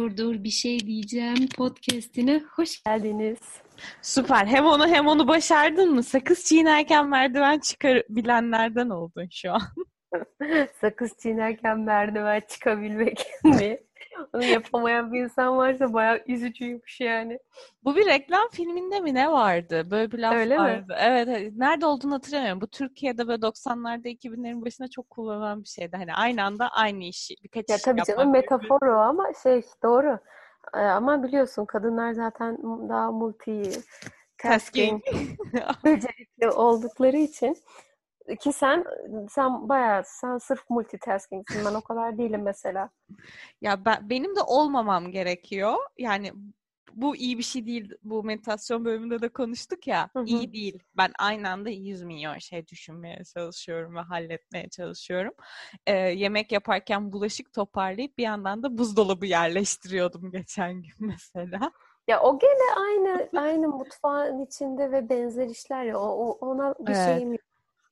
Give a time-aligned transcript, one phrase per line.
[0.00, 1.48] Dur dur bir şey diyeceğim.
[1.56, 3.38] Podcast'ine hoş geldiniz.
[4.02, 4.46] Süper.
[4.46, 6.02] Hem onu hem onu başardın mı?
[6.02, 9.60] Sakız çiğnerken merdiven çıkabilenlerden oldun şu an.
[10.80, 13.78] Sakız çiğnerken merdiven çıkabilmek mi?
[14.34, 17.38] Onu yapamayan bir insan varsa bayağı üzücüymüş yani.
[17.84, 19.90] Bu bir reklam filminde mi ne vardı?
[19.90, 20.60] Böyle bir laf Öyle mi?
[20.62, 20.94] vardı.
[20.98, 21.52] Evet, evet.
[21.56, 22.60] Nerede olduğunu hatırlamıyorum.
[22.60, 25.96] Bu Türkiye'de böyle 90'larda 2000'lerin başında çok kullanılan bir şeydi.
[25.96, 30.18] Hani aynı anda aynı işi birkaç Ya iş tabii canım metafor o ama şey doğru.
[30.74, 32.58] Ee, ama biliyorsun kadınlar zaten
[32.88, 33.70] daha multi
[34.38, 35.02] tasking
[35.84, 37.56] becerikli oldukları için
[38.36, 38.84] ki sen
[39.30, 41.64] sen bayağı sen sırf multitaskingsin.
[41.64, 42.90] Ben o kadar değilim mesela.
[43.60, 45.74] Ya ben, benim de olmamam gerekiyor.
[45.98, 46.32] Yani
[46.94, 47.92] bu iyi bir şey değil.
[48.02, 50.10] Bu meditasyon bölümünde de konuştuk ya.
[50.12, 50.24] Hı hı.
[50.24, 50.78] iyi değil.
[50.96, 55.32] Ben aynı anda 100 milyon şey düşünmeye çalışıyorum ve halletmeye çalışıyorum.
[55.86, 61.72] Ee, yemek yaparken bulaşık toparlayıp bir yandan da buzdolabı yerleştiriyordum geçen gün mesela.
[62.08, 65.98] Ya o gene aynı aynı mutfağın içinde ve benzer işler ya.
[66.00, 67.04] O, o- ona bir Evet.
[67.04, 67.40] şeyim yok.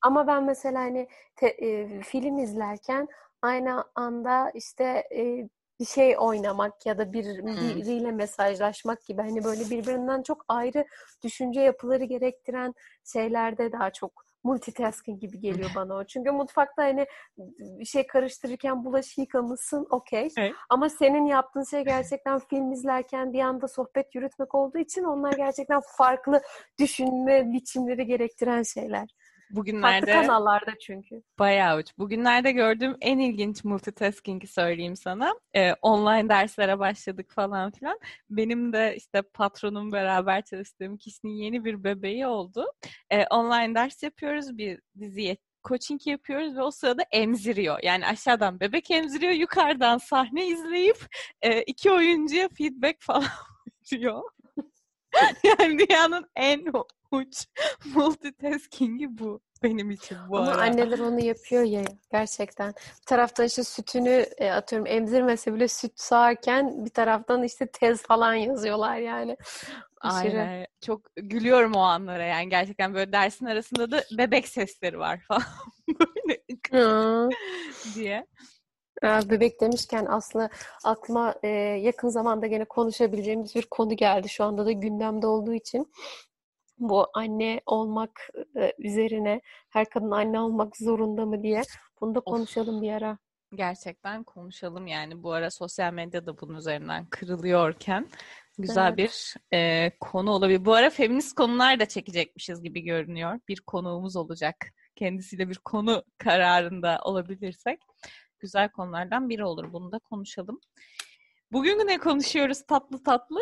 [0.01, 3.07] Ama ben mesela hani te- e, film izlerken
[3.41, 7.25] aynı anda işte e, bir şey oynamak ya da bir
[7.75, 10.85] biriyle mesajlaşmak gibi hani böyle birbirinden çok ayrı
[11.23, 12.73] düşünce yapıları gerektiren
[13.05, 16.03] şeylerde daha çok multitasking gibi geliyor bana o.
[16.03, 17.05] Çünkü mutfakta hani
[17.59, 20.29] bir şey karıştırırken bulaşık yıkamışsın okey.
[20.37, 20.53] Evet.
[20.69, 25.81] Ama senin yaptığın şey gerçekten film izlerken bir anda sohbet yürütmek olduğu için onlar gerçekten
[25.97, 26.41] farklı
[26.79, 29.09] düşünme biçimleri gerektiren şeyler.
[29.49, 31.23] Farklı Bugünlerde kanallarda çünkü.
[31.39, 31.87] Bayağı uç.
[31.97, 35.33] Bugünlerde gördüğüm en ilginç multitasking'i söyleyeyim sana.
[35.53, 37.99] Ee, online derslere başladık falan filan.
[38.29, 42.65] Benim de işte patronum beraber çalıştığım kişinin yeni bir bebeği oldu.
[43.09, 47.79] Ee, online ders yapıyoruz, bir diziye coaching yapıyoruz ve o sırada emziriyor.
[47.83, 50.97] Yani aşağıdan bebek emziriyor, yukarıdan sahne izleyip
[51.41, 53.23] e, iki oyuncuya feedback falan
[53.93, 54.23] veriyor.
[55.43, 56.65] yani dünyanın en
[57.11, 57.45] uç
[57.95, 60.61] multitasking'i bu benim için bu Ama ara.
[60.61, 62.69] anneler onu yapıyor ya gerçekten.
[62.69, 68.33] Bir taraftan işte sütünü e, atıyorum emzirmese bile süt sağarken bir taraftan işte tez falan
[68.33, 69.37] yazıyorlar yani.
[70.01, 70.39] Aşırı.
[70.39, 70.67] Aynen.
[70.85, 75.43] Çok gülüyorum o anlara yani gerçekten böyle dersin arasında da bebek sesleri var falan
[76.71, 77.29] böyle
[77.95, 78.25] diye.
[79.03, 80.49] Bebek demişken aslında
[80.83, 81.47] aklıma e,
[81.81, 84.29] yakın zamanda gene konuşabileceğimiz bir konu geldi.
[84.29, 85.91] Şu anda da gündemde olduğu için.
[86.79, 91.61] Bu anne olmak e, üzerine her kadın anne olmak zorunda mı diye
[92.01, 93.17] bunu da konuşalım bir ara.
[93.55, 98.07] Gerçekten konuşalım yani bu ara sosyal medyada bunun üzerinden kırılıyorken
[98.57, 98.97] güzel Evet.
[98.97, 100.65] bir e, konu olabilir.
[100.65, 103.39] Bu ara feminist konular da çekecekmişiz gibi görünüyor.
[103.47, 104.55] Bir konuğumuz olacak.
[104.95, 107.79] Kendisiyle bir konu kararında olabilirsek
[108.39, 109.73] güzel konulardan biri olur.
[109.73, 110.59] Bunu da konuşalım.
[111.51, 113.41] Bugün ne konuşuyoruz tatlı tatlı?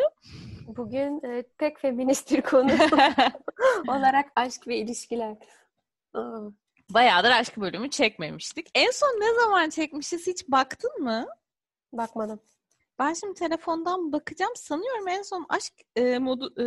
[0.76, 2.70] Bugün e, pek feminist bir konu
[3.88, 5.36] olarak aşk ve ilişkiler.
[6.90, 8.66] Bayağıdır aşk bölümü çekmemiştik.
[8.74, 11.26] En son ne zaman çekmişiz hiç baktın mı?
[11.92, 12.40] bakmadım.
[12.98, 14.52] Ben şimdi telefondan bakacağım.
[14.56, 16.64] Sanıyorum en son aşk e, modu, e,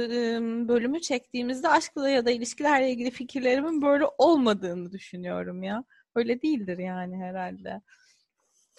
[0.67, 5.83] bölümü çektiğimizde aşkla ya da ilişkilerle ilgili fikirlerimin böyle olmadığını düşünüyorum ya.
[6.15, 7.81] Öyle değildir yani herhalde.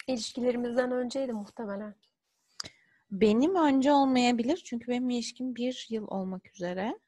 [0.09, 1.95] İlişkilerimizden önceydi muhtemelen.
[3.13, 6.99] Benim önce olmayabilir çünkü benim ilişkim bir yıl olmak üzere.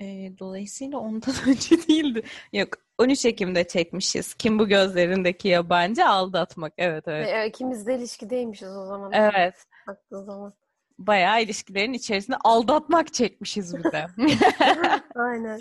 [0.00, 0.04] E,
[0.38, 2.22] dolayısıyla ondan önce değildi.
[2.52, 2.68] Yok
[2.98, 4.34] 13 Ekim'de çekmişiz.
[4.34, 6.72] Kim bu gözlerindeki yabancı aldatmak.
[6.78, 7.26] Evet evet.
[7.26, 9.12] Ve, e, ikimiz de ilişkideymişiz o zaman.
[9.12, 9.54] Evet.
[9.86, 10.52] Baktığın zaman.
[10.98, 14.06] Bayağı ilişkilerin içerisinde aldatmak çekmişiz bir de.
[15.14, 15.58] Aynen.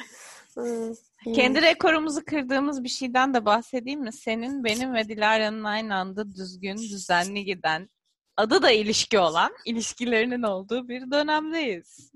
[1.35, 4.13] Kendi rekorumuzu kırdığımız bir şeyden de bahsedeyim mi?
[4.13, 7.89] Senin, benim ve Dilara'nın aynı anda düzgün, düzenli giden,
[8.37, 12.11] adı da ilişki olan, ilişkilerinin olduğu bir dönemdeyiz.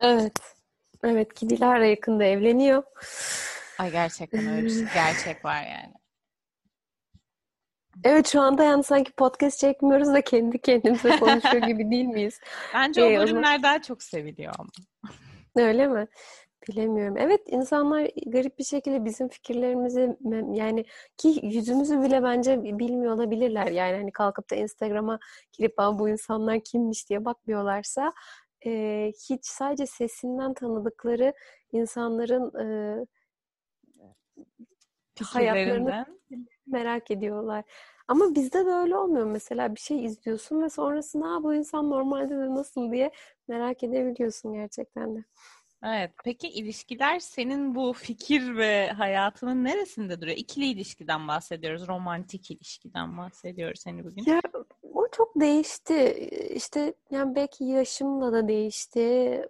[0.00, 0.32] Evet.
[1.04, 2.82] Evet ki Dilara yakında evleniyor.
[3.78, 5.94] Ay gerçekten öyle bir şey, gerçek var yani.
[8.04, 12.40] Evet şu anda yani sanki podcast çekmiyoruz da kendi kendimize konuşuyor gibi değil miyiz?
[12.74, 14.70] Bence o Ee, o bölümler daha çok seviliyor ama.
[15.56, 16.06] Öyle mi?
[16.68, 17.16] Bilemiyorum.
[17.18, 20.16] Evet insanlar garip bir şekilde bizim fikirlerimizi
[20.52, 20.84] yani
[21.18, 23.66] ki yüzümüzü bile bence bilmiyor olabilirler.
[23.66, 25.18] Yani hani kalkıp da Instagram'a
[25.52, 28.12] girip "Aa, bu insanlar kimmiş diye bakmıyorlarsa
[28.66, 31.32] e, hiç sadece sesinden tanıdıkları
[31.72, 33.06] insanların e,
[35.24, 35.90] hayatlarını
[36.66, 37.64] merak ediyorlar.
[38.08, 39.26] Ama bizde de öyle olmuyor.
[39.26, 43.10] Mesela bir şey izliyorsun ve sonrasında "Aa, bu insan normalde de nasıl diye
[43.48, 45.24] merak edebiliyorsun gerçekten de.
[45.84, 46.10] Evet.
[46.24, 50.36] Peki ilişkiler senin bu fikir ve hayatının neresinde duruyor?
[50.36, 51.88] İkili ilişkiden bahsediyoruz.
[51.88, 54.24] Romantik ilişkiden bahsediyoruz seni bugün.
[54.24, 54.40] Ya
[54.82, 56.12] o çok değişti.
[56.54, 59.46] İşte yani belki yaşımla da değişti.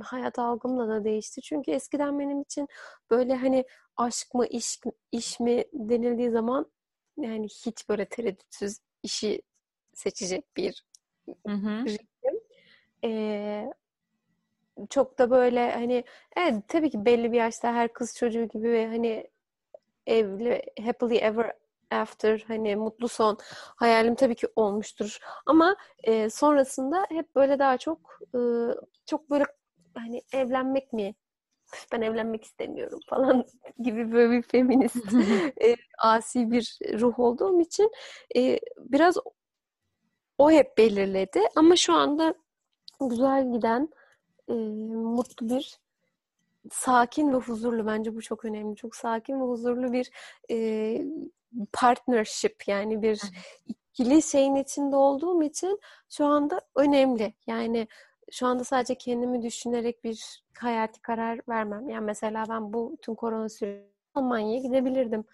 [0.00, 1.40] Hayat algımla da değişti.
[1.42, 2.68] Çünkü eskiden benim için
[3.10, 3.64] böyle hani
[3.96, 4.80] aşk mı iş,
[5.12, 6.66] iş mi denildiği zaman
[7.16, 9.42] yani hiç böyle tereddütsüz işi
[9.94, 10.84] seçecek bir
[11.46, 11.84] hı hı.
[13.04, 13.72] Ee,
[14.90, 16.04] çok da böyle hani
[16.36, 19.30] evet tabii ki belli bir yaşta her kız çocuğu gibi hani
[20.06, 21.52] evli happily ever
[21.90, 23.38] after hani mutlu son
[23.76, 25.18] hayalim tabii ki olmuştur.
[25.46, 27.98] Ama e, sonrasında hep böyle daha çok
[28.34, 28.40] e,
[29.06, 29.44] çok böyle
[29.94, 31.14] hani evlenmek mi?
[31.92, 33.44] Ben evlenmek istemiyorum falan
[33.78, 35.14] gibi böyle bir feminist
[35.62, 37.90] e, asi bir ruh olduğum için
[38.36, 39.16] e, biraz
[40.38, 41.40] o hep belirledi.
[41.56, 42.34] Ama şu anda
[43.00, 43.88] güzel giden
[44.48, 44.52] e,
[44.92, 45.78] mutlu bir
[46.70, 48.76] sakin ve huzurlu bence bu çok önemli.
[48.76, 50.10] Çok sakin ve huzurlu bir
[50.50, 50.56] e,
[51.72, 53.20] partnership yani bir
[53.68, 57.34] ikili şeyin içinde olduğum için şu anda önemli.
[57.46, 57.88] Yani
[58.32, 61.88] şu anda sadece kendimi düşünerek bir hayati karar vermem.
[61.88, 65.24] Yani mesela ben bu tüm korona süreci Almanya'ya gidebilirdim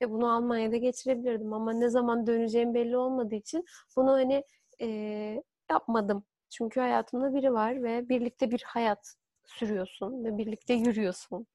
[0.00, 3.64] ve bunu Almanya'da geçirebilirdim ama ne zaman döneceğim belli olmadığı için
[3.96, 4.44] bunu hani
[4.80, 4.86] e,
[5.70, 6.24] yapmadım.
[6.50, 9.14] Çünkü hayatımda biri var ve birlikte bir hayat
[9.46, 11.46] sürüyorsun ve birlikte yürüyorsun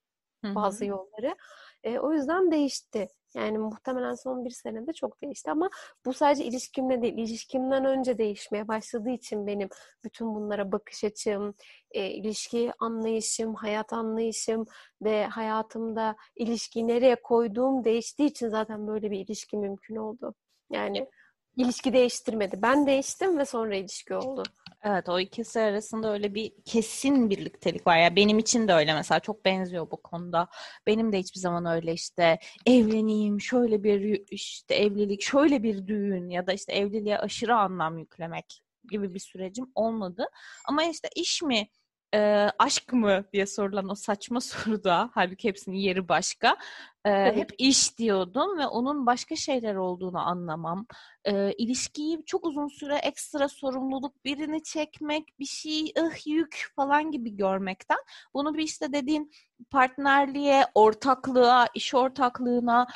[0.46, 0.56] Hı-hı.
[0.56, 1.36] bazı yolları.
[1.84, 3.08] E, o yüzden değişti.
[3.36, 5.70] Yani muhtemelen son bir senede çok değişti ama
[6.06, 9.70] bu sadece ilişkimle değil, ilişkimden önce değişmeye başladığı için benim
[10.04, 11.56] bütün bunlara bakış açım,
[11.92, 14.66] e, ilişki anlayışım, hayat anlayışım
[15.02, 20.34] ve hayatımda ilişkiyi nereye koyduğum değiştiği için zaten böyle bir ilişki mümkün oldu.
[20.70, 21.08] Yani
[21.56, 22.62] ilişki değiştirmedi.
[22.62, 24.44] Ben değiştim ve sonra ilişki oldu.
[24.84, 27.98] Evet o ikisi arasında öyle bir kesin birliktelik var.
[27.98, 30.48] Ya yani benim için de öyle mesela çok benziyor bu konuda.
[30.88, 36.48] Benim de hiçbir zaman öyle işte evleneyim, şöyle bir işte evlilik, şöyle bir düğün ya
[36.48, 38.62] da işte evliliğe aşırı anlam yüklemek
[38.92, 40.26] gibi bir sürecim olmadı.
[40.68, 41.68] Ama işte iş mi
[42.14, 46.58] e, aşk mı diye sorulan o saçma soruda halbuki hepsinin yeri başka
[47.06, 50.86] e, hep iş diyordum ve onun başka şeyler olduğunu anlamam
[51.26, 57.36] e, ilişkiyi çok uzun süre ekstra sorumluluk birini çekmek bir şey ıh yük falan gibi
[57.36, 58.00] görmekten
[58.34, 59.32] bunu bir işte dediğin
[59.70, 62.88] partnerliğe ortaklığa iş ortaklığına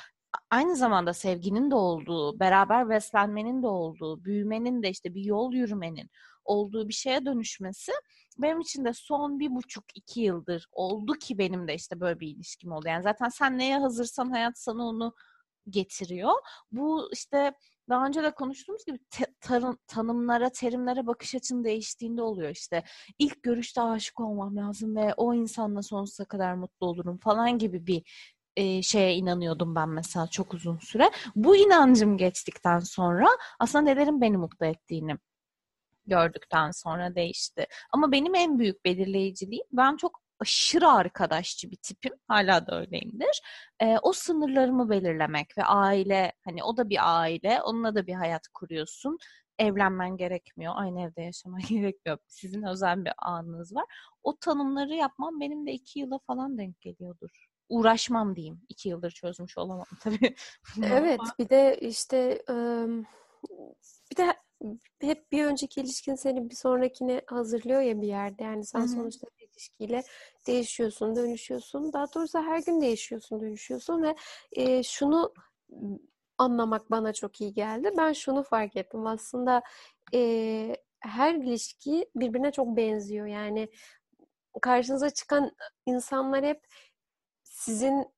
[0.51, 6.09] aynı zamanda sevginin de olduğu, beraber beslenmenin de olduğu, büyümenin de işte bir yol yürümenin
[6.45, 7.91] olduğu bir şeye dönüşmesi
[8.37, 12.27] benim için de son bir buçuk iki yıldır oldu ki benim de işte böyle bir
[12.27, 12.87] ilişkim oldu.
[12.87, 15.13] Yani zaten sen neye hazırsan hayat sana onu
[15.69, 16.33] getiriyor.
[16.71, 17.53] Bu işte
[17.89, 22.83] daha önce de konuştuğumuz gibi te- tarım, tanımlara, terimlere bakış açın değiştiğinde oluyor işte.
[23.19, 28.03] İlk görüşte aşık olmam lazım ve o insanla sonsuza kadar mutlu olurum falan gibi bir
[28.55, 31.11] e, şeye inanıyordum ben mesela çok uzun süre.
[31.35, 33.27] Bu inancım geçtikten sonra
[33.59, 35.17] aslında nelerin beni mutlu ettiğini
[36.07, 37.67] gördükten sonra değişti.
[37.91, 42.13] Ama benim en büyük belirleyiciliğim ben çok aşırı arkadaşçı bir tipim.
[42.27, 43.41] Hala da öyleyimdir.
[43.79, 47.61] E, o sınırlarımı belirlemek ve aile hani o da bir aile.
[47.61, 49.17] Onunla da bir hayat kuruyorsun.
[49.59, 50.73] Evlenmen gerekmiyor.
[50.75, 52.17] Aynı evde yaşaman gerekmiyor.
[52.27, 53.85] Sizin özel bir anınız var.
[54.23, 57.29] O tanımları yapmam benim de iki yıla falan denk geliyordur.
[57.69, 58.61] Uğraşmam diyeyim.
[58.69, 60.35] İki yıldır çözmüş olamam tabii.
[60.83, 62.43] evet bir de işte
[64.11, 64.33] bir de
[65.01, 68.43] hep bir önceki ilişkin seni bir sonrakine hazırlıyor ya bir yerde.
[68.43, 68.87] Yani sen Hı-hı.
[68.87, 70.03] sonuçta bir ilişkiyle
[70.47, 71.93] değişiyorsun, dönüşüyorsun.
[71.93, 74.15] Daha doğrusu her gün değişiyorsun, dönüşüyorsun ve
[74.51, 75.33] e, şunu
[76.37, 77.91] anlamak bana çok iyi geldi.
[77.97, 79.07] Ben şunu fark ettim.
[79.07, 79.61] Aslında
[80.13, 83.25] e, her ilişki birbirine çok benziyor.
[83.27, 83.69] Yani
[84.61, 85.51] karşınıza çıkan
[85.85, 86.67] insanlar hep
[87.43, 88.14] sizin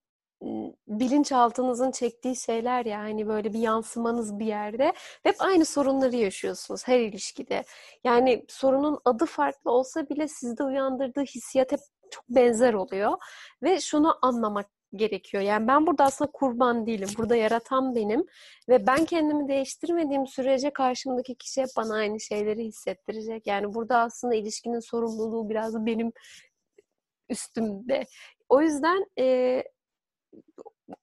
[0.88, 7.00] bilinçaltınızın çektiği şeyler ya hani böyle bir yansımanız bir yerde hep aynı sorunları yaşıyorsunuz her
[7.00, 7.64] ilişkide.
[8.04, 11.80] Yani sorunun adı farklı olsa bile sizde uyandırdığı hissiyat hep
[12.12, 13.18] çok benzer oluyor
[13.64, 15.44] ve şunu anlamak gerekiyor.
[15.44, 17.10] Yani ben burada aslında kurban değilim.
[17.18, 18.26] Burada yaratan benim
[18.70, 23.48] ve ben kendimi değiştirmediğim sürece karşımdaki kişi hep bana aynı şeyleri hissettirecek.
[23.48, 26.12] Yani burada aslında ilişkinin sorumluluğu biraz benim
[27.30, 28.06] üstümde.
[28.50, 29.64] O yüzden e,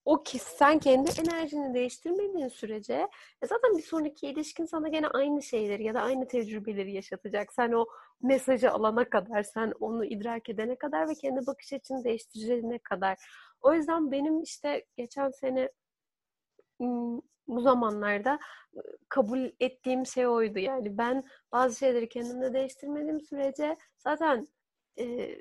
[0.05, 3.09] o ki sen kendi enerjini değiştirmediğin sürece
[3.43, 7.53] e zaten bir sonraki ilişkin sana gene aynı şeyleri ya da aynı tecrübeleri yaşatacak.
[7.53, 7.87] Sen o
[8.23, 13.19] mesajı alana kadar, sen onu idrak edene kadar ve kendi bakış açını değiştirene kadar.
[13.61, 15.71] O yüzden benim işte geçen sene
[17.49, 18.39] bu zamanlarda
[19.09, 20.59] kabul ettiğim şey oydu.
[20.59, 24.49] Yani ben bazı şeyleri kendimde değiştirmediğim sürece zaten
[24.99, 25.37] e,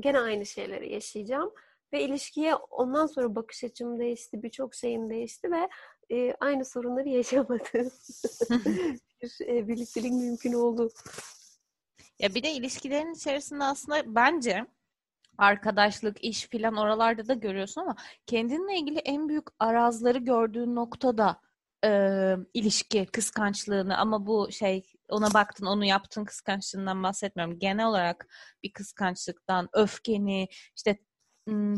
[0.00, 1.52] gene aynı şeyleri yaşayacağım.
[1.94, 5.68] Ve ilişkiye ondan sonra bakış açım değişti, birçok şeyim değişti ve
[6.10, 7.66] e, aynı sorunları yaşamadım.
[9.22, 10.90] bir e, birliktelik mümkün oldu.
[12.18, 14.66] Ya bir de ilişkilerin içerisinde aslında bence
[15.38, 17.96] arkadaşlık, iş filan oralarda da görüyorsun ama
[18.26, 21.40] kendinle ilgili en büyük arazları gördüğün noktada
[21.84, 21.90] e,
[22.54, 27.58] ilişki kıskançlığını ama bu şey ona baktın onu yaptın kıskançlığından bahsetmiyorum.
[27.58, 28.26] Genel olarak
[28.62, 30.98] bir kıskançlıktan, öfkeni, işte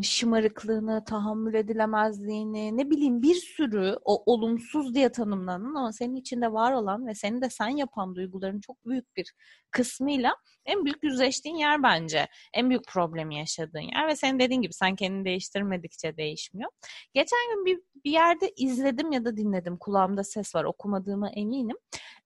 [0.02, 6.73] şımarıklığını, tahammül edilemezliğini, ne bileyim bir sürü o olumsuz diye tanımlanan ama senin içinde var
[6.73, 9.32] olan ve seni de sen yapan duyguların çok büyük bir
[9.70, 12.28] kısmıyla en büyük yüzleştiğin yer bence.
[12.54, 16.70] En büyük problemi yaşadığın yer ve senin dediğin gibi sen kendini değiştirmedikçe değişmiyor.
[17.14, 19.76] Geçen gün bir, bir yerde izledim ya da dinledim.
[19.76, 20.64] Kulağımda ses var.
[20.64, 21.76] Okumadığıma eminim.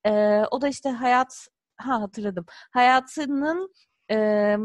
[0.05, 2.47] Ee, o da işte hayat ha hatırladım.
[2.71, 3.73] Hayatının
[4.11, 4.57] e,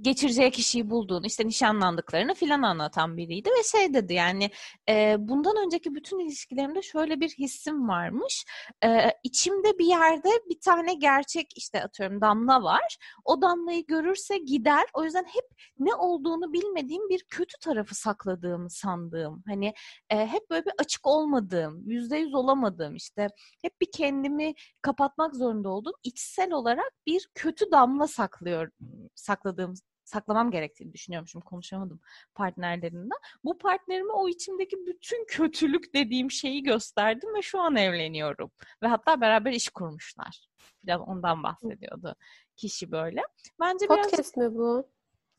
[0.00, 4.50] geçireceği kişiyi bulduğunu, işte nişanlandıklarını filan anlatan biriydi ve şey dedi yani
[4.88, 8.44] e, bundan önceki bütün ilişkilerimde şöyle bir hissim varmış.
[8.84, 12.96] E, içimde bir yerde bir tane gerçek işte atıyorum damla var.
[13.24, 14.84] O damlayı görürse gider.
[14.94, 15.44] O yüzden hep
[15.78, 19.42] ne olduğunu bilmediğim bir kötü tarafı sakladığımı sandığım.
[19.46, 19.74] Hani
[20.10, 23.28] e, hep böyle bir açık olmadığım, yüzde yüz olamadığım işte
[23.62, 28.70] hep bir kendimi kapatmak zorunda olduğum içsel olarak bir kötü damla saklıyor
[29.14, 31.28] sakladığım saklamam gerektiğini düşünüyorum.
[31.28, 32.00] Şimdi konuşamadım
[32.34, 33.18] partnerlerimden.
[33.44, 38.50] Bu partnerime o içimdeki bütün kötülük dediğim şeyi gösterdim ve şu an evleniyorum.
[38.82, 40.48] Ve hatta beraber iş kurmuşlar.
[40.84, 42.14] Biraz ondan bahsediyordu
[42.56, 43.22] kişi böyle.
[43.60, 44.36] Bence Podcast biraz...
[44.36, 44.90] mi bu?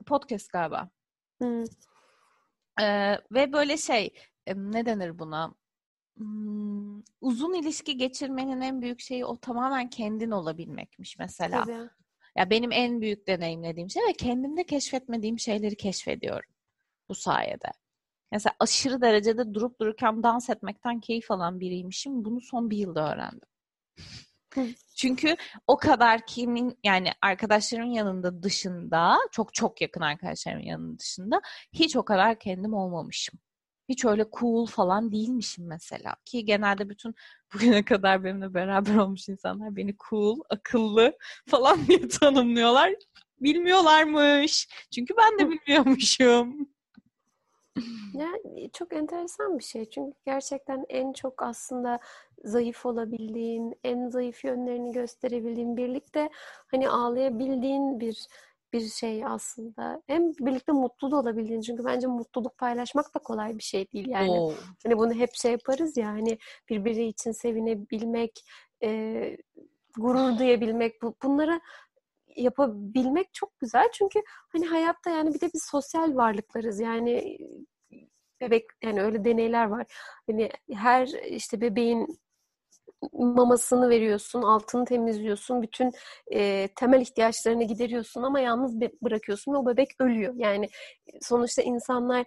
[0.06, 0.90] Podcast galiba.
[1.42, 1.64] Hmm.
[2.82, 4.14] Ee, ve böyle şey
[4.56, 5.56] ne denir buna?
[6.18, 11.64] Hmm, uzun ilişki geçirmenin en büyük şeyi o tamamen kendin olabilmekmiş mesela.
[11.64, 11.90] Tabii.
[12.38, 16.50] Ya benim en büyük deneyimlediğim şey ve kendimde keşfetmediğim şeyleri keşfediyorum
[17.10, 17.72] bu sayede.
[18.32, 22.26] Mesela aşırı derecede durup dururken dans etmekten keyif alan biriymişim.
[22.26, 23.50] Bunu son bir yılda öğrendim.
[24.96, 25.36] Çünkü
[25.68, 31.42] o kadar kimin yani arkadaşlarımın yanında dışında çok çok yakın arkadaşlarımın yanında dışında
[31.74, 33.40] hiç o kadar kendim olmamışım
[33.90, 36.16] hiç öyle cool falan değilmişim mesela.
[36.26, 37.16] Ki genelde bütün
[37.54, 42.94] bugüne kadar benimle beraber olmuş insanlar beni cool, akıllı falan diye tanımlıyorlar.
[43.42, 44.68] Bilmiyorlarmış.
[44.96, 46.76] Çünkü ben de bilmiyormuşum.
[48.14, 49.90] Yani çok enteresan bir şey.
[49.90, 52.00] Çünkü gerçekten en çok aslında
[52.44, 56.30] zayıf olabildiğin, en zayıf yönlerini gösterebildiğin, birlikte
[56.72, 58.28] hani ağlayabildiğin bir
[58.76, 60.02] bir şey aslında.
[60.08, 64.32] Hem birlikte mutlu da olabildiğin çünkü bence mutluluk paylaşmak da kolay bir şey değil yani.
[64.32, 64.54] Oo.
[64.84, 66.38] Hani bunu hep şey yaparız ya hani
[66.70, 68.46] birbiri için sevinebilmek,
[68.84, 69.38] e,
[69.98, 71.62] gurur duyabilmek bu, bunları
[72.36, 77.38] yapabilmek çok güzel çünkü hani hayatta yani bir de biz sosyal varlıklarız yani
[78.42, 79.86] bebek yani öyle deneyler var.
[80.28, 82.20] Hani her işte bebeğin
[83.14, 85.92] mamasını veriyorsun, altını temizliyorsun, bütün
[86.34, 90.34] e, temel ihtiyaçlarını gideriyorsun ama yalnız bırakıyorsun ve o bebek ölüyor.
[90.38, 90.70] Yani
[91.22, 92.26] sonuçta insanlar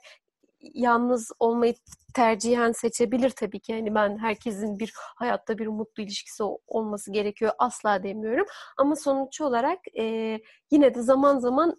[0.61, 1.75] yalnız olmayı
[2.15, 3.73] tercihen seçebilir tabii ki.
[3.73, 8.47] Yani ben herkesin bir hayatta bir mutlu ilişkisi olması gerekiyor asla demiyorum.
[8.79, 10.39] Ama sonuç olarak e,
[10.71, 11.77] yine de zaman zaman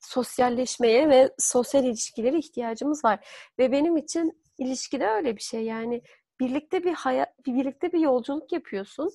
[0.00, 3.28] sosyalleşmeye ve sosyal ilişkilere ihtiyacımız var.
[3.58, 5.62] Ve benim için ilişkide öyle bir şey.
[5.62, 6.02] Yani
[6.40, 9.12] birlikte bir hayat, birlikte bir yolculuk yapıyorsun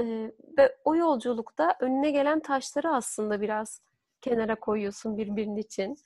[0.00, 3.82] ee, ve o yolculukta önüne gelen taşları aslında biraz
[4.20, 5.96] kenara koyuyorsun birbirinin için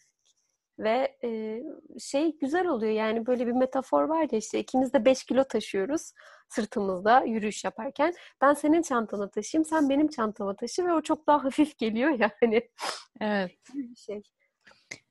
[0.78, 1.62] ve e,
[1.98, 6.12] şey güzel oluyor yani böyle bir metafor var ya işte ikimiz de 5 kilo taşıyoruz
[6.48, 11.44] sırtımızda yürüyüş yaparken ben senin çantanı taşıyayım sen benim çantamı taşı ve o çok daha
[11.44, 12.68] hafif geliyor yani.
[13.20, 13.52] Evet.
[13.96, 14.22] şey.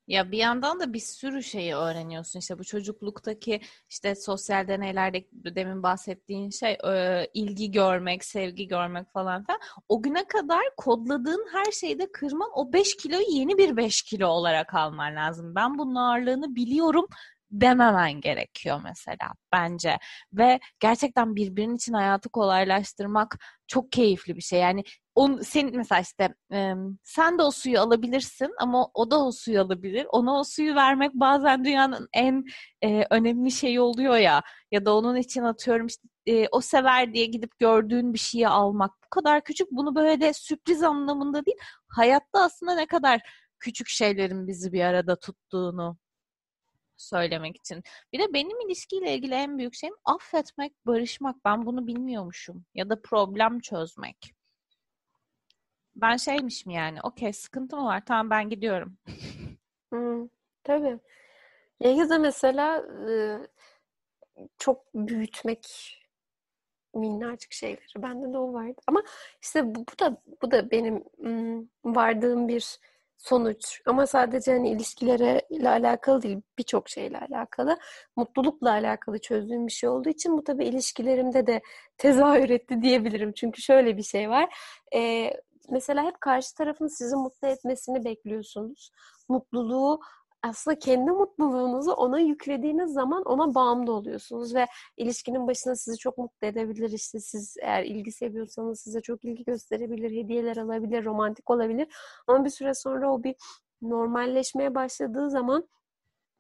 [0.10, 2.40] Ya bir yandan da bir sürü şeyi öğreniyorsun.
[2.40, 9.44] İşte bu çocukluktaki işte sosyal deneylerde demin bahsettiğin şey e, ilgi görmek, sevgi görmek falan
[9.44, 9.60] filan.
[9.90, 14.74] O güne kadar kodladığın her şeyde kırman o 5 kiloyu yeni bir 5 kilo olarak
[14.74, 15.56] alman lazım.
[15.56, 17.08] Ben bunun ağırlığını biliyorum
[17.52, 19.98] dememen gerekiyor mesela bence.
[20.34, 23.38] Ve gerçekten birbirinin için hayatı kolaylaştırmak
[23.68, 24.60] çok keyifli bir şey.
[24.60, 24.84] Yani
[25.16, 29.62] on, sen mesela işte e, sen de o suyu alabilirsin ama o da o suyu
[29.62, 30.08] alabilir.
[30.10, 32.44] Ona o suyu vermek bazen dünyanın en
[32.84, 34.42] e, önemli şeyi oluyor ya.
[34.72, 38.92] Ya da onun için atıyorum işte e, o sever diye gidip gördüğün bir şeyi almak.
[39.06, 41.58] Bu kadar küçük bunu böyle de sürpriz anlamında değil.
[41.88, 43.22] Hayatta aslında ne kadar
[43.60, 45.98] küçük şeylerin bizi bir arada tuttuğunu
[47.02, 47.84] söylemek için.
[48.14, 51.46] Bir de benim ilişkiyle ilgili en büyük şeyim affetmek, barışmak.
[51.46, 52.66] Ben bunu bilmiyormuşum.
[52.76, 54.34] Ya da problem çözmek.
[55.96, 57.02] Ben şeymişim yani.
[57.04, 58.06] Okey sıkıntı mı var?
[58.06, 58.98] Tamam ben gidiyorum.
[59.90, 60.28] Hmm,
[60.64, 61.00] tabii.
[61.80, 62.86] Ya da mesela
[64.58, 65.66] çok büyütmek
[66.96, 67.80] minnacık şeyleri.
[67.98, 68.82] Bende de o vardı.
[68.88, 69.04] Ama
[69.42, 71.04] işte bu, bu da bu da benim
[71.86, 72.80] vardığım bir
[73.20, 73.82] sonuç.
[73.86, 77.78] Ama sadece hani ilişkilere ile alakalı değil, birçok şeyle alakalı.
[78.16, 81.62] Mutlulukla alakalı çözdüğüm bir şey olduğu için bu tabii ilişkilerimde de
[81.98, 83.34] tezahür etti diyebilirim.
[83.34, 84.56] Çünkü şöyle bir şey var.
[84.96, 85.34] Ee,
[85.70, 88.92] mesela hep karşı tarafın sizi mutlu etmesini bekliyorsunuz.
[89.30, 90.00] Mutluluğu
[90.44, 94.68] aslında kendi mutluluğunuzu ona yüklediğiniz zaman ona bağımlı oluyorsunuz ve
[94.98, 96.92] ilişkinin başına sizi çok mutlu edebilir.
[96.92, 101.88] İşte siz eğer ilgi seviyorsanız size çok ilgi gösterebilir, hediyeler alabilir, romantik olabilir.
[102.28, 103.36] Ama bir süre sonra o bir
[103.82, 105.70] normalleşmeye başladığı zaman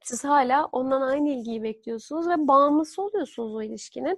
[0.03, 4.18] siz hala ondan aynı ilgiyi bekliyorsunuz ve bağımlısı oluyorsunuz o ilişkinin.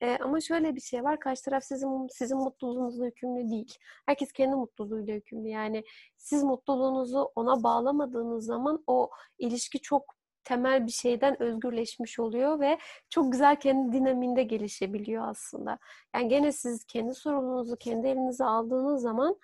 [0.00, 1.20] E, ama şöyle bir şey var.
[1.20, 3.74] Karşı taraf sizin sizin mutluluğunuzla yükümlü değil.
[4.06, 5.48] Herkes kendi mutluluğuyla yükümlü.
[5.48, 5.84] Yani
[6.16, 12.78] siz mutluluğunuzu ona bağlamadığınız zaman o ilişki çok temel bir şeyden özgürleşmiş oluyor ve
[13.10, 15.78] çok güzel kendi dinaminde gelişebiliyor aslında.
[16.14, 19.36] Yani gene siz kendi sorumluluğunuzu kendi elinize aldığınız zaman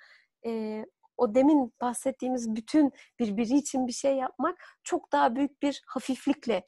[0.47, 0.85] e,
[1.17, 6.67] o demin bahsettiğimiz bütün birbiri için bir şey yapmak çok daha büyük bir hafiflikle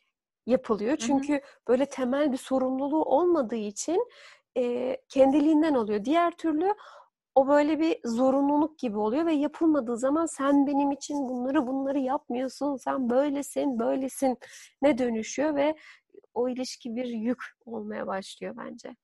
[0.49, 0.97] yapılıyor.
[0.97, 1.40] Çünkü hı hı.
[1.69, 4.09] böyle temel bir sorumluluğu olmadığı için
[4.57, 6.05] e, kendiliğinden oluyor.
[6.05, 6.75] Diğer türlü
[7.35, 12.76] o böyle bir zorunluluk gibi oluyor ve yapılmadığı zaman sen benim için bunları bunları yapmıyorsun,
[12.76, 14.38] sen böylesin, böylesin
[14.83, 15.76] ne dönüşüyor ve
[16.35, 18.97] o ilişki bir yük olmaya başlıyor bence.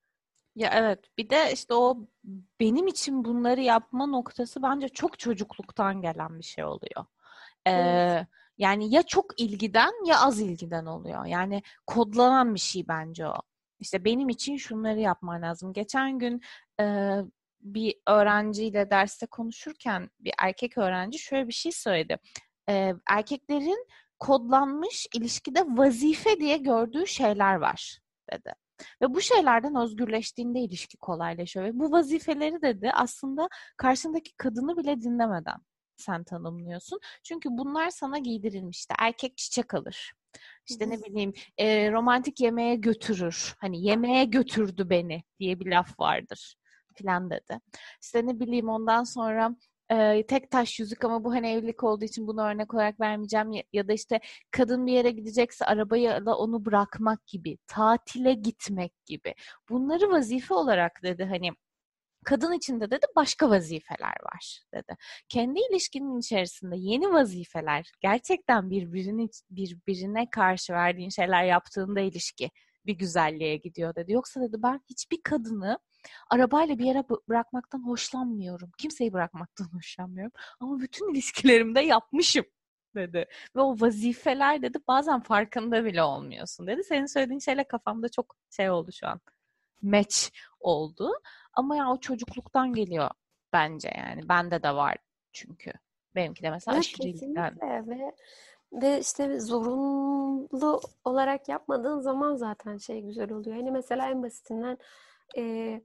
[0.55, 1.97] Ya evet bir de işte o
[2.59, 7.05] benim için bunları yapma noktası bence çok çocukluktan gelen bir şey oluyor.
[7.67, 8.27] Ee, evet.
[8.57, 11.25] Yani ya çok ilgiden ya az ilgiden oluyor.
[11.25, 13.35] Yani kodlanan bir şey bence o.
[13.79, 15.73] İşte benim için şunları yapman lazım.
[15.73, 16.41] Geçen gün
[16.79, 17.15] e,
[17.61, 22.17] bir öğrenciyle derste konuşurken bir erkek öğrenci şöyle bir şey söyledi.
[22.69, 23.87] E, erkeklerin
[24.19, 27.99] kodlanmış ilişkide vazife diye gördüğü şeyler var
[28.33, 28.53] dedi.
[29.01, 31.65] Ve bu şeylerden özgürleştiğinde ilişki kolaylaşıyor.
[31.65, 35.57] Ve bu vazifeleri dedi aslında karşındaki kadını bile dinlemeden
[35.97, 36.99] sen tanımlıyorsun.
[37.23, 38.77] Çünkü bunlar sana giydirilmiş.
[38.77, 40.13] İşte erkek çiçek alır.
[40.69, 43.53] İşte ne bileyim e, romantik yemeğe götürür.
[43.59, 46.55] Hani yemeğe götürdü beni diye bir laf vardır
[46.95, 47.59] filan dedi.
[48.01, 49.55] İşte ne bileyim ondan sonra
[49.91, 53.63] e, tek taş yüzük ama bu hani evlilik olduğu için bunu örnek olarak vermeyeceğim ya,
[53.73, 54.19] ya da işte
[54.51, 59.33] kadın bir yere gidecekse arabayı da onu bırakmak gibi, tatile gitmek gibi.
[59.69, 61.51] Bunları vazife olarak dedi hani
[62.25, 64.97] kadın içinde dedi başka vazifeler var dedi.
[65.29, 72.51] Kendi ilişkinin içerisinde yeni vazifeler gerçekten birbirini birbirine karşı verdiğin şeyler yaptığında ilişki
[72.85, 74.11] bir güzelliğe gidiyor dedi.
[74.11, 75.79] Yoksa dedi ben hiçbir kadını
[76.29, 78.71] arabayla bir yere bırakmaktan hoşlanmıyorum.
[78.77, 80.31] Kimseyi bırakmaktan hoşlanmıyorum.
[80.59, 82.45] Ama bütün ilişkilerimde yapmışım
[82.95, 83.25] dedi.
[83.55, 86.83] Ve o vazifeler dedi bazen farkında bile olmuyorsun dedi.
[86.83, 89.21] Senin söylediğin şeyle kafamda çok şey oldu şu an.
[89.81, 91.11] Match oldu.
[91.55, 93.09] Ama ya o çocukluktan geliyor
[93.53, 94.29] bence yani.
[94.29, 94.97] Bende de var
[95.33, 95.71] çünkü.
[96.15, 97.57] Benimki de mesela evet, aşırı ilgilen.
[97.61, 98.13] Ve,
[98.73, 103.55] ve işte zorunlu olarak yapmadığın zaman zaten şey güzel oluyor.
[103.55, 104.77] Hani mesela en basitinden
[105.37, 105.81] e,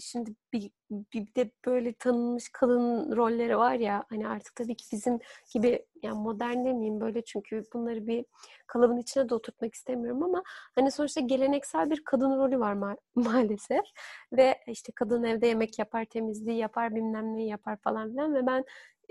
[0.00, 5.18] şimdi bir, bir de böyle tanınmış kadın rolleri var ya hani artık tabii ki bizim
[5.54, 8.24] gibi yani modern demeyeyim böyle çünkü bunları bir
[8.66, 10.42] kalıbın içine de oturtmak istemiyorum ama
[10.74, 13.84] hani sonuçta geleneksel bir kadın rolü var ma- maalesef
[14.32, 18.64] ve işte kadın evde yemek yapar temizliği yapar bilmem ne yapar falan filan ve ben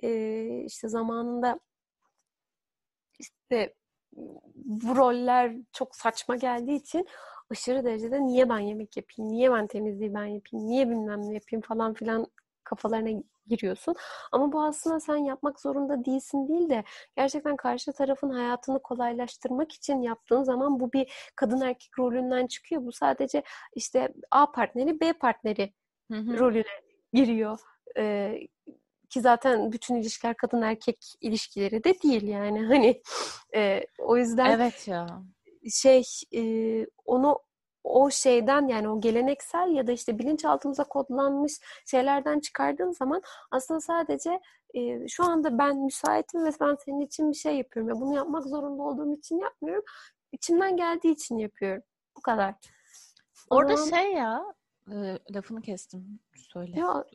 [0.04, 1.60] e, işte zamanında
[3.20, 3.74] işte
[4.56, 7.08] bu roller çok saçma geldiği için
[7.52, 11.62] aşırı derecede niye ben yemek yapayım, niye ben temizliği ben yapayım, niye bilmem ne yapayım
[11.62, 12.28] falan filan
[12.64, 13.96] kafalarına giriyorsun.
[14.32, 16.84] Ama bu aslında sen yapmak zorunda değilsin değil de
[17.18, 22.86] gerçekten karşı tarafın hayatını kolaylaştırmak için yaptığın zaman bu bir kadın erkek rolünden çıkıyor.
[22.86, 23.44] Bu sadece
[23.76, 25.74] işte A partneri B partneri
[26.12, 26.40] hı hı.
[26.40, 26.64] rolüne
[27.14, 27.60] giriyor.
[27.98, 28.40] Ee,
[29.10, 33.02] ki zaten bütün ilişkiler kadın erkek ilişkileri de değil yani hani
[33.56, 35.08] e, o yüzden evet ya
[35.72, 36.04] şey
[36.36, 36.42] e,
[37.06, 37.40] onu
[37.84, 41.54] o şeyden yani o geleneksel ya da işte bilinçaltımıza kodlanmış
[41.86, 44.40] şeylerden çıkardığın zaman aslında sadece
[44.74, 47.90] e, şu anda ben müsaitim ve ben senin için bir şey yapıyorum.
[47.90, 49.84] Ya bunu yapmak zorunda olduğum için yapmıyorum.
[50.32, 51.84] İçimden geldiği için yapıyorum.
[52.18, 52.56] Bu kadar.
[53.50, 53.98] Orada zaman...
[53.98, 54.46] şey ya
[54.92, 56.20] e, lafını kestim.
[56.36, 56.80] Söyle.
[56.80, 57.06] Ya,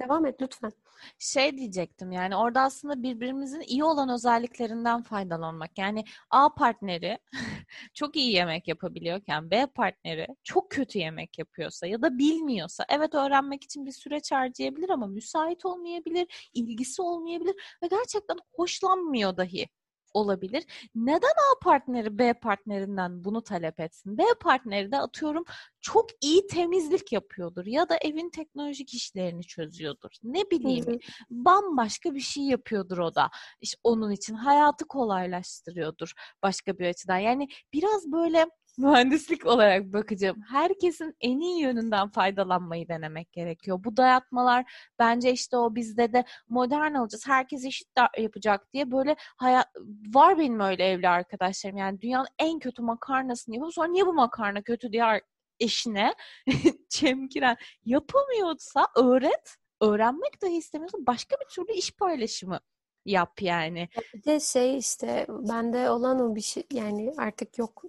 [0.00, 0.72] devam et lütfen.
[1.18, 5.78] Şey diyecektim yani orada aslında birbirimizin iyi olan özelliklerinden faydalanmak.
[5.78, 7.18] Yani A partneri
[7.94, 13.64] çok iyi yemek yapabiliyorken B partneri çok kötü yemek yapıyorsa ya da bilmiyorsa evet öğrenmek
[13.64, 19.68] için bir süreç harcayabilir ama müsait olmayabilir, ilgisi olmayabilir ve gerçekten hoşlanmıyor dahi
[20.14, 20.64] olabilir.
[20.94, 24.18] Neden A partneri B partnerinden bunu talep etsin?
[24.18, 25.44] B partneri de atıyorum
[25.80, 30.10] çok iyi temizlik yapıyordur ya da evin teknolojik işlerini çözüyordur.
[30.22, 30.98] Ne bileyim hı
[31.30, 33.30] bambaşka bir şey yapıyordur o da.
[33.60, 37.18] İşte onun için hayatı kolaylaştırıyordur başka bir açıdan.
[37.18, 38.46] Yani biraz böyle
[38.78, 40.42] mühendislik olarak bakacağım.
[40.50, 43.84] Herkesin en iyi yönünden faydalanmayı denemek gerekiyor.
[43.84, 47.28] Bu dayatmalar bence işte o bizde de modern olacağız.
[47.28, 49.68] Herkes eşit yapacak diye böyle hayat
[50.14, 51.76] var benim öyle evli arkadaşlarım.
[51.76, 55.20] Yani dünyanın en kötü makarnasını yapıp sonra niye bu makarna kötü diye
[55.60, 56.14] eşine
[56.88, 59.56] çemkiren yapamıyorsa öğret.
[59.80, 62.60] Öğrenmek dahi istemiyorsa başka bir türlü iş paylaşımı
[63.04, 63.88] yap yani.
[64.14, 67.84] Bir de şey işte bende olan o bir şey yani artık yok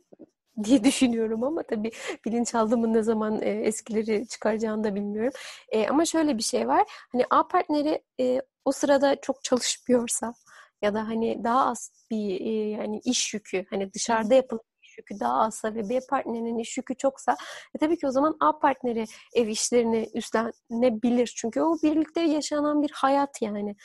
[0.64, 1.92] diye düşünüyorum ama tabii
[2.26, 5.34] bilinçaltımın ne zaman e, eskileri çıkaracağını da bilmiyorum.
[5.70, 6.84] E, ama şöyle bir şey var.
[7.12, 10.34] Hani A partneri e, o sırada çok çalışmıyorsa
[10.82, 15.20] ya da hani daha az bir e, yani iş yükü hani dışarıda yapılan iş yükü
[15.20, 17.38] daha azsa ve B partnerinin iş yükü çoksa
[17.76, 21.34] e, tabii ki o zaman A partneri ev işlerini üstlenebilir.
[21.38, 23.76] Çünkü o birlikte yaşanan bir hayat yani.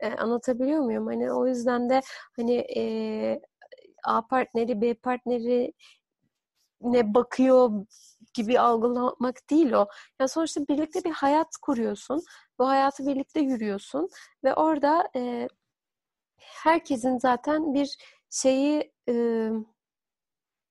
[0.00, 1.06] E, anlatabiliyor muyum?
[1.06, 2.00] Hani o yüzden de
[2.36, 3.40] hani e,
[4.04, 5.72] A partneri B partneri
[6.80, 7.86] ne bakıyor
[8.34, 9.88] gibi algılamak değil o.
[10.20, 12.22] Yani sonuçta birlikte bir hayat kuruyorsun.
[12.58, 14.08] Bu hayatı birlikte yürüyorsun
[14.44, 15.48] ve orada e,
[16.38, 17.96] herkesin zaten bir
[18.30, 19.14] şeyi e,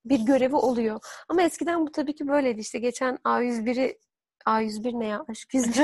[0.06, 1.00] bir görevi oluyor.
[1.30, 2.60] Ama eskiden bu tabii ki böyleydi.
[2.60, 4.00] İşte geçen A101'i
[4.46, 5.26] A101 ne ya?
[5.30, 5.76] Aşk 101.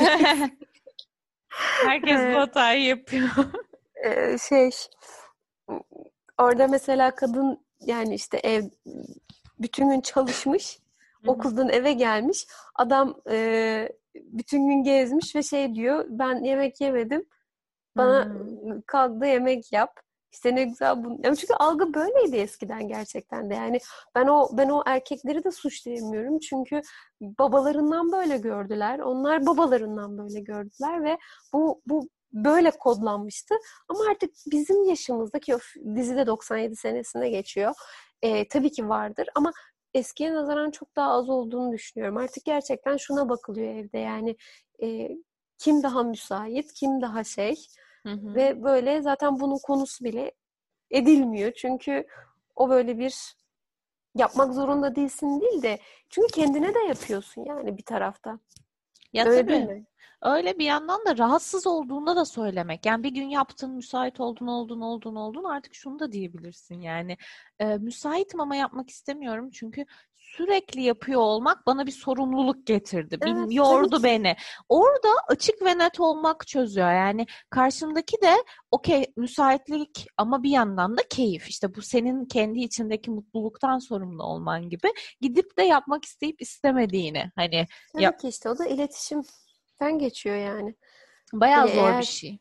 [1.86, 3.30] Herkes bu hatayı yapıyor.
[4.06, 4.70] Ee, şey
[6.38, 8.64] orada mesela kadın yani işte ev
[9.64, 10.80] bütün gün çalışmış.
[11.28, 12.48] Okuldan eve gelmiş.
[12.76, 17.26] Adam e, bütün gün gezmiş ve şey diyor ben yemek yemedim.
[17.98, 18.82] Bana hmm.
[18.88, 20.00] kalk yemek yap.
[20.32, 21.20] İşte ne güzel bu.
[21.24, 23.54] Yani çünkü algı böyleydi eskiden gerçekten de.
[23.54, 23.80] Yani
[24.16, 26.40] ben o ben o erkekleri de suçlayamıyorum.
[26.40, 26.82] Çünkü
[27.22, 29.00] babalarından böyle gördüler.
[29.00, 31.18] Onlar babalarından böyle gördüler ve
[31.54, 33.56] bu bu böyle kodlanmıştı.
[33.88, 35.60] Ama artık bizim yaşımızdaki o
[35.96, 37.74] dizide 97 senesinde geçiyor.
[38.24, 39.52] E, tabii ki vardır ama
[39.94, 42.18] eskiye nazaran çok daha az olduğunu düşünüyorum.
[42.18, 44.36] Artık gerçekten şuna bakılıyor evde yani
[44.84, 45.10] e,
[45.58, 47.56] kim daha müsait, kim daha şey
[48.04, 48.36] hı hı.
[48.36, 50.32] ve böyle zaten bunun konusu bile
[50.92, 51.52] edilmiyor.
[51.52, 52.08] Çünkü
[52.56, 53.36] o böyle bir
[54.16, 58.40] yapmak zorunda değilsin değil de çünkü kendine de yapıyorsun yani bir tarafta.
[59.14, 59.60] Ya Öyle tabii.
[59.66, 59.86] Mi?
[60.22, 62.86] Öyle bir yandan da rahatsız olduğunda da söylemek.
[62.86, 66.82] Yani bir gün yaptın, müsait oldun, oldun, oldun, oldun artık şunu da diyebilirsin.
[66.82, 67.18] Yani
[67.60, 69.86] e, müsaitim ama yapmak istemiyorum çünkü
[70.38, 73.18] sürekli yapıyor olmak bana bir sorumluluk getirdi.
[73.22, 74.36] Evet, bir yordu beni.
[74.70, 76.92] Orada açık ve net olmak çözüyor.
[76.92, 78.36] Yani karşındaki de
[78.72, 81.50] okey müsaitlik ama bir yandan da keyif.
[81.50, 84.88] İşte bu senin kendi içindeki mutluluktan sorumlu olman gibi.
[85.22, 87.68] Gidip de yapmak isteyip istemediğini hani.
[87.94, 89.22] Tabii yap- ki işte o da iletişim
[89.80, 90.76] ben geçiyor yani.
[91.34, 92.38] Bayağı yani zor bir şey.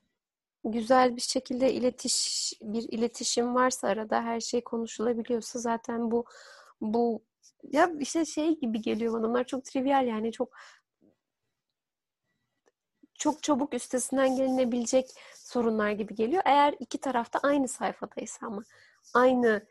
[0.64, 6.24] Güzel bir şekilde iletiş bir iletişim varsa arada her şey konuşulabiliyorsa zaten bu
[6.80, 7.22] bu
[7.62, 9.26] ya işte şey gibi geliyor bana.
[9.26, 10.56] Onlar çok trivial yani çok
[13.14, 16.42] çok çabuk üstesinden gelinebilecek sorunlar gibi geliyor.
[16.46, 18.62] Eğer iki tarafta aynı sayfadaysa ama
[19.14, 19.66] aynı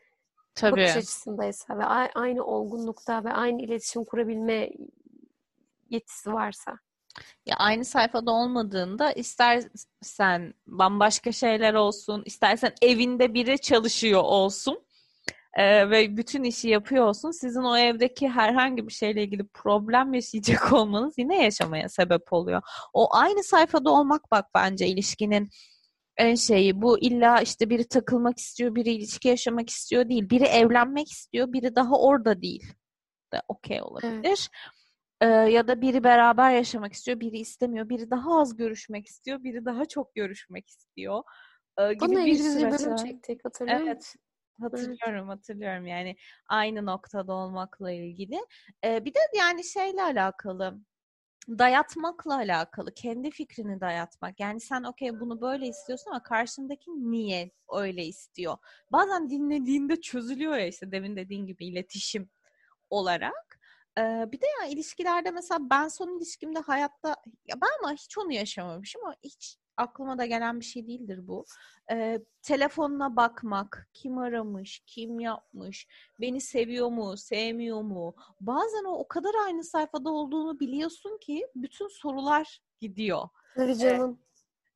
[0.54, 0.80] Tabii.
[0.80, 4.70] bakış açısındaysa ve aynı olgunlukta ve aynı iletişim kurabilme
[5.90, 6.78] yetisi varsa.
[7.46, 14.84] Ya aynı sayfada olmadığında istersen bambaşka şeyler olsun, istersen evinde biri çalışıyor olsun
[15.54, 17.30] e, ve bütün işi yapıyor olsun.
[17.30, 22.62] Sizin o evdeki herhangi bir şeyle ilgili problem yaşayacak olmanız yine yaşamaya sebep oluyor.
[22.92, 25.48] O aynı sayfada olmak bak bence ilişkinin
[26.16, 30.30] en şeyi bu illa işte biri takılmak istiyor, biri ilişki yaşamak istiyor değil.
[30.30, 32.74] Biri evlenmek istiyor, biri daha orada değil.
[33.32, 34.12] De okey olabilir.
[34.24, 34.48] Evet.
[35.20, 37.88] Ee, ya da biri beraber yaşamak istiyor, biri istemiyor.
[37.88, 41.22] Biri daha az görüşmek istiyor, biri daha çok görüşmek istiyor.
[41.78, 43.96] Ee, gibi Bununla bir süreç bölüm çektik hatırlıyor evet.
[43.96, 44.20] musun?
[44.62, 45.86] Hatırlıyorum, hatırlıyorum.
[45.86, 46.16] Yani
[46.48, 48.40] aynı noktada olmakla ilgili.
[48.84, 50.78] Ee, bir de yani şeyle alakalı
[51.48, 52.94] dayatmakla alakalı.
[52.94, 54.40] Kendi fikrini dayatmak.
[54.40, 58.56] Yani sen okey bunu böyle istiyorsun ama karşındaki niye öyle istiyor?
[58.92, 62.30] Bazen dinlediğinde çözülüyor ya işte demin dediğin gibi iletişim
[62.90, 63.60] olarak.
[63.98, 67.08] Ee, bir de ya ilişkilerde mesela ben son ilişkimde hayatta
[67.46, 71.44] ya ben ama hiç onu yaşamamışım ama hiç aklıma da gelen bir şey değildir bu.
[71.90, 75.86] Ee, telefonuna bakmak, kim aramış, kim yapmış,
[76.20, 78.14] beni seviyor mu, sevmiyor mu?
[78.40, 83.28] Bazen o o kadar aynı sayfada olduğunu biliyorsun ki bütün sorular gidiyor.
[83.54, 84.18] Tabii canım.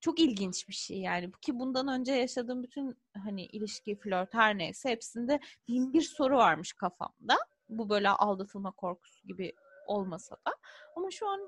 [0.00, 4.90] çok ilginç bir şey yani ki bundan önce yaşadığım bütün hani ilişki, flört her neyse
[4.90, 7.36] hepsinde bin bir soru varmış kafamda.
[7.68, 9.52] Bu böyle aldatılma korkusu gibi
[9.86, 10.52] olmasa da.
[10.96, 11.40] Ama şu an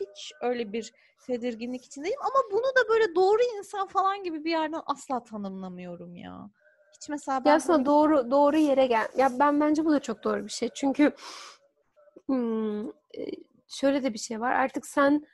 [0.00, 0.92] hiç öyle bir
[1.26, 2.20] tedirginlik içindeyim.
[2.20, 6.50] Ama bunu da böyle doğru insan falan gibi bir yerden asla tanımlamıyorum ya.
[6.96, 7.86] Hiç mesela ben ya aslında böyle...
[7.86, 9.08] doğru doğru yere gel.
[9.16, 10.68] Ya ben bence bu da çok doğru bir şey.
[10.74, 11.12] Çünkü
[12.26, 12.90] hmm,
[13.68, 14.52] şöyle de bir şey var.
[14.52, 15.26] Artık sen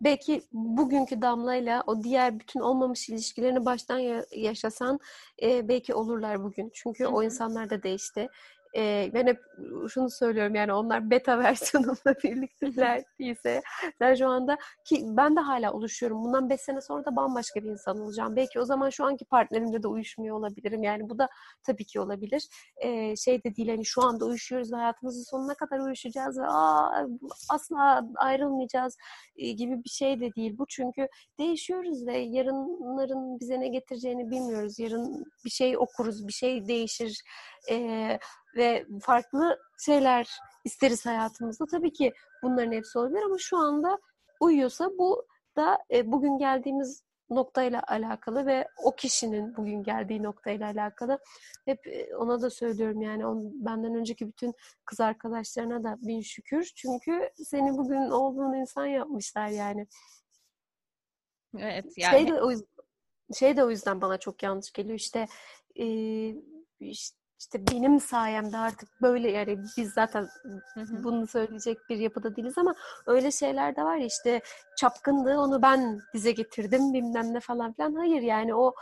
[0.00, 3.98] belki bugünkü Damla'yla o diğer bütün olmamış ilişkilerini baştan
[4.32, 4.98] yaşasan
[5.42, 6.70] e, belki olurlar bugün.
[6.74, 7.12] Çünkü Hı-hı.
[7.12, 8.28] o insanlar da değişti
[8.78, 9.40] e, ben hep
[9.88, 13.62] şunu söylüyorum yani onlar beta versiyonumla birlikteler değilse
[13.98, 16.24] sen şu anda ki ben de hala oluşuyorum.
[16.24, 18.36] Bundan 5 sene sonra da bambaşka bir insan olacağım.
[18.36, 20.82] Belki o zaman şu anki partnerimle de uyuşmuyor olabilirim.
[20.82, 21.28] Yani bu da
[21.62, 22.48] tabii ki olabilir.
[22.76, 27.06] E, şey de değil hani şu anda uyuşuyoruz ve hayatımızın sonuna kadar uyuşacağız ve Aa,
[27.50, 28.96] asla ayrılmayacağız
[29.36, 30.58] e, gibi bir şey de değil.
[30.58, 34.78] Bu çünkü değişiyoruz ve yarınların bize ne getireceğini bilmiyoruz.
[34.78, 37.22] Yarın bir şey okuruz, bir şey değişir.
[37.70, 38.18] E,
[38.56, 40.28] ve farklı şeyler
[40.64, 41.66] isteriz hayatımızda.
[41.66, 43.98] Tabii ki bunların hepsi olabilir ama şu anda
[44.40, 51.18] uyuyorsa bu da e, bugün geldiğimiz noktayla alakalı ve o kişinin bugün geldiği noktayla alakalı.
[51.64, 56.72] Hep e, ona da söylüyorum yani on, benden önceki bütün kız arkadaşlarına da bin şükür.
[56.76, 59.86] Çünkü seni bugün olduğun insan yapmışlar yani.
[61.58, 62.12] Evet yani.
[62.12, 62.68] Şey de o yüzden,
[63.34, 65.26] şey de o yüzden bana çok yanlış geliyor işte
[65.76, 65.86] e,
[66.80, 70.28] işte işte benim sayemde artık böyle yani biz zaten
[70.90, 72.74] bunu söyleyecek bir yapıda değiliz ama
[73.06, 74.40] öyle şeyler de var ya işte
[74.76, 77.94] çapkınlığı onu ben dize getirdim bilmem ne falan filan.
[77.94, 78.74] Hayır yani o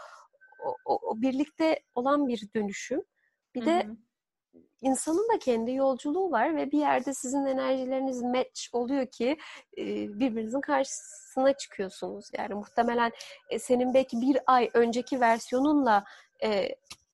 [0.85, 3.03] o, o birlikte olan bir dönüşüm.
[3.55, 3.87] Bir de
[4.81, 9.37] insanın da kendi yolculuğu var ve bir yerde sizin enerjileriniz match oluyor ki
[9.77, 12.31] birbirinizin karşısına çıkıyorsunuz.
[12.38, 13.12] Yani muhtemelen
[13.59, 16.05] senin belki bir ay önceki versiyonunla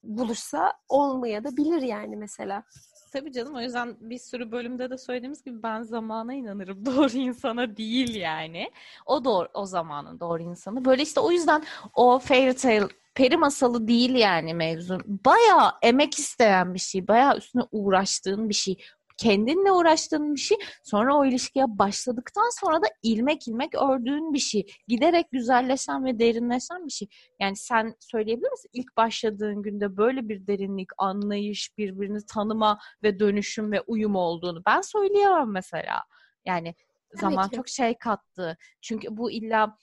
[0.03, 2.65] buluşsa olmaya da bilir yani mesela.
[3.13, 6.87] Tabii canım o yüzden bir sürü bölümde de söylediğimiz gibi ben zamana inanırım.
[6.87, 8.71] Doğru insana değil yani.
[9.07, 10.85] O doğru o zamanın doğru insanı.
[10.85, 11.63] Böyle işte o yüzden
[11.95, 14.99] o fairy tale peri masalı değil yani mevzu.
[15.07, 17.09] Bayağı emek isteyen bir şey.
[17.09, 18.77] Bayağı üstüne uğraştığın bir şey
[19.23, 20.59] kendinle uğraştığın bir şey.
[20.83, 24.67] Sonra o ilişkiye başladıktan sonra da ilmek ilmek ördüğün bir şey.
[24.89, 27.09] Giderek güzelleşen ve derinleşen bir şey.
[27.41, 28.71] Yani sen söyleyebilir misin?
[28.73, 34.81] İlk başladığın günde böyle bir derinlik, anlayış, birbirini tanıma ve dönüşüm ve uyum olduğunu ben
[34.81, 36.05] söyleyemem mesela.
[36.47, 36.75] Yani
[37.15, 37.57] zaman ki.
[37.57, 38.57] çok şey kattı.
[38.81, 39.77] Çünkü bu illa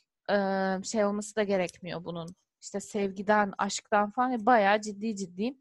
[0.84, 2.36] şey olması da gerekmiyor bunun.
[2.62, 5.54] İşte sevgiden, aşktan falan bayağı ciddi ciddi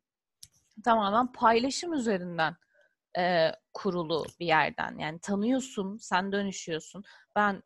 [0.84, 2.56] tamamen paylaşım üzerinden
[3.18, 4.98] e, kurulu bir yerden.
[4.98, 7.04] Yani tanıyorsun, sen dönüşüyorsun.
[7.36, 7.62] Ben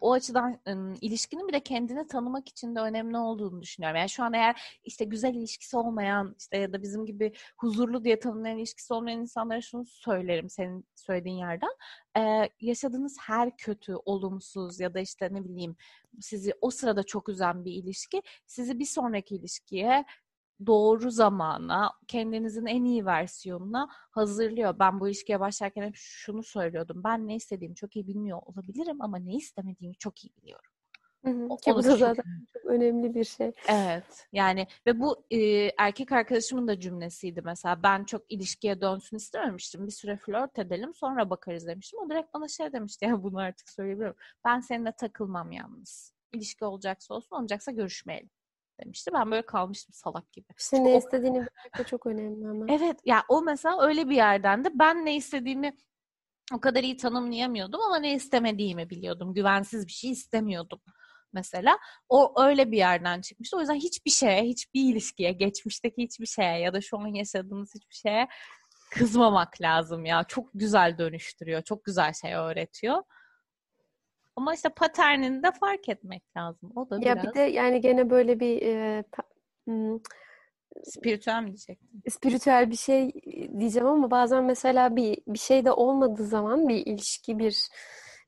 [0.00, 0.60] o açıdan
[1.00, 3.96] ilişkinin bir de kendini tanımak için de önemli olduğunu düşünüyorum.
[3.96, 8.18] Yani şu an eğer işte güzel ilişkisi olmayan işte ya da bizim gibi huzurlu diye
[8.18, 11.70] tanımlayan ilişkisi olmayan insanlara şunu söylerim senin söylediğin yerden.
[12.16, 15.76] Ee, yaşadığınız her kötü, olumsuz ya da işte ne bileyim
[16.20, 20.04] sizi o sırada çok üzen bir ilişki sizi bir sonraki ilişkiye
[20.66, 24.78] doğru zamana, kendinizin en iyi versiyonuna hazırlıyor.
[24.78, 27.04] Ben bu ilişkiye başlarken hep şunu söylüyordum.
[27.04, 30.70] Ben ne istediğimi çok iyi bilmiyor olabilirim ama ne istemediğimi çok iyi biliyorum.
[31.24, 33.52] Hı hı, ki bu da zaten çok önemli bir şey.
[33.68, 34.28] Evet.
[34.32, 35.38] Yani ve bu e,
[35.78, 37.82] erkek arkadaşımın da cümlesiydi mesela.
[37.82, 39.86] Ben çok ilişkiye dönsün istememiştim.
[39.86, 42.00] Bir süre flört edelim sonra bakarız demiştim.
[42.00, 43.06] O direkt bana şey demişti.
[43.06, 44.14] Yani bunu artık söyleyebilirim.
[44.44, 46.12] Ben seninle takılmam yalnız.
[46.32, 48.30] İlişki olacaksa olsun olmayacaksa görüşmeyelim
[48.84, 49.10] demişti.
[49.14, 50.46] Ben böyle kalmıştım salak gibi.
[50.58, 50.98] İşte ne o...
[50.98, 52.66] istediğini bilmek de çok önemli ama.
[52.74, 55.76] Evet ya o mesela öyle bir yerden de ben ne istediğimi
[56.54, 59.34] o kadar iyi tanımlayamıyordum ama ne istemediğimi biliyordum.
[59.34, 60.80] Güvensiz bir şey istemiyordum
[61.32, 61.78] mesela.
[62.08, 63.56] O öyle bir yerden çıkmıştı.
[63.56, 67.94] O yüzden hiçbir şeye, hiçbir ilişkiye, geçmişteki hiçbir şeye ya da şu an yaşadığımız hiçbir
[67.94, 68.28] şeye
[68.90, 70.24] kızmamak lazım ya.
[70.24, 71.62] Çok güzel dönüştürüyor.
[71.62, 73.02] Çok güzel şey öğretiyor.
[74.36, 76.72] Ama işte paternini de fark etmek lazım.
[76.76, 77.24] O da ya biraz...
[77.24, 79.22] bir de yani gene böyle bir e, ta,
[79.64, 79.98] hmm,
[80.84, 82.02] spiritüel mi diyecektim?
[82.10, 83.12] Spiritüel bir şey
[83.58, 87.68] diyeceğim ama bazen mesela bir bir şey de olmadığı zaman bir ilişki bir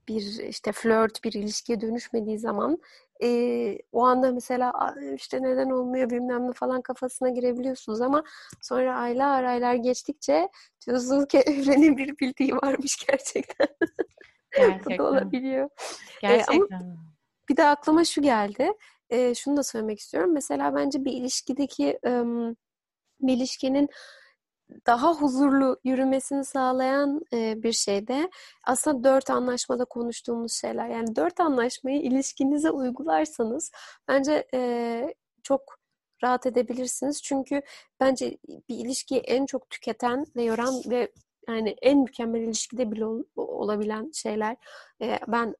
[0.08, 2.78] bir işte flört bir ilişkiye dönüşmediği zaman
[3.22, 8.24] e, o anda mesela işte neden olmuyor bilmem ne falan kafasına girebiliyorsunuz ama
[8.62, 10.48] sonra aylar aylar geçtikçe
[10.86, 13.68] diyorsunuz ki evrenin bir bildiği varmış gerçekten.
[14.56, 14.98] Gerçekten.
[14.98, 15.68] Bu da olabiliyor.
[16.20, 16.54] Gerçekten.
[16.54, 16.96] Ee, ama
[17.48, 18.72] bir de aklıma şu geldi.
[19.10, 20.32] Ee, şunu da söylemek istiyorum.
[20.32, 22.56] Mesela bence bir ilişkideki um,
[23.20, 23.88] bir ilişkinin
[24.86, 28.30] daha huzurlu yürümesini sağlayan e, bir şey de
[28.64, 30.88] aslında dört anlaşmada konuştuğumuz şeyler.
[30.88, 33.70] Yani dört anlaşmayı ilişkinize uygularsanız
[34.08, 35.78] bence e, çok
[36.24, 37.22] rahat edebilirsiniz.
[37.22, 37.62] Çünkü
[38.00, 41.12] bence bir ilişkiyi en çok tüketen ve yoran ve
[41.48, 44.56] yani en mükemmel ilişkide bile ol, olabilen şeyler.
[45.02, 45.54] E, ben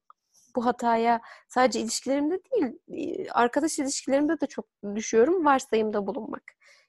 [0.55, 5.45] bu hataya sadece ilişkilerimde değil, arkadaş ilişkilerimde de çok düşüyorum.
[5.45, 6.43] Varsayımda bulunmak.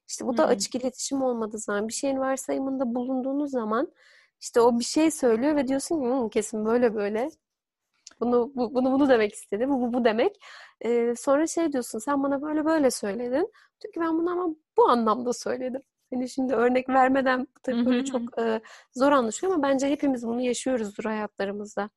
[0.08, 0.50] İşte bu da Hı-hı.
[0.50, 3.92] açık iletişim olmadığı zaman, bir şeyin varsayımında bulunduğunuz zaman
[4.40, 7.28] işte o bir şey söylüyor ve diyorsun ki kesin böyle böyle.
[8.20, 9.68] Bunu bu, bunu bunu demek istedi.
[9.68, 10.40] Bu bu, bu demek.
[10.80, 13.52] Ee, sonra şey diyorsun sen bana böyle böyle söyledin.
[13.82, 15.82] Çünkü ben bunu ama bu anlamda söyledim.
[16.10, 18.60] Hani şimdi örnek vermeden tabii böyle çok e,
[18.92, 21.90] zor anlaşılıyor ama bence hepimiz bunu yaşıyoruzdur hayatlarımızda.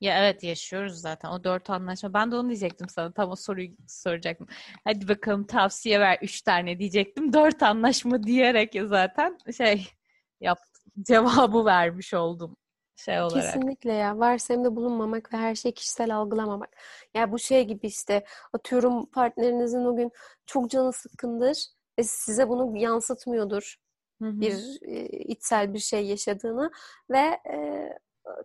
[0.00, 2.14] Ya evet yaşıyoruz zaten o dört anlaşma.
[2.14, 3.12] Ben de onu diyecektim sana.
[3.12, 4.46] Tam o soruyu soracaktım.
[4.84, 7.32] Hadi bakalım tavsiye ver üç tane diyecektim.
[7.32, 9.86] Dört anlaşma diyerek zaten şey
[10.40, 10.92] yaptım.
[11.02, 12.56] Cevabı vermiş oldum
[12.96, 13.44] şey olarak.
[13.44, 14.18] Kesinlikle ya.
[14.18, 16.76] Varsayımda bulunmamak ve her şeyi kişisel algılamamak.
[17.14, 20.10] Ya yani bu şey gibi işte atıyorum partnerinizin o gün
[20.46, 23.76] çok canı sıkkındır ve size bunu yansıtmıyordur.
[24.22, 24.40] Hı hı.
[24.40, 26.70] Bir e, içsel bir şey yaşadığını
[27.10, 27.88] ve e,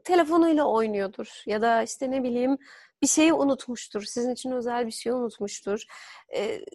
[0.03, 2.57] telefonuyla oynuyordur ya da işte ne bileyim
[3.01, 4.01] bir şeyi unutmuştur.
[4.01, 5.83] Sizin için özel bir şey unutmuştur.
[6.35, 6.65] E,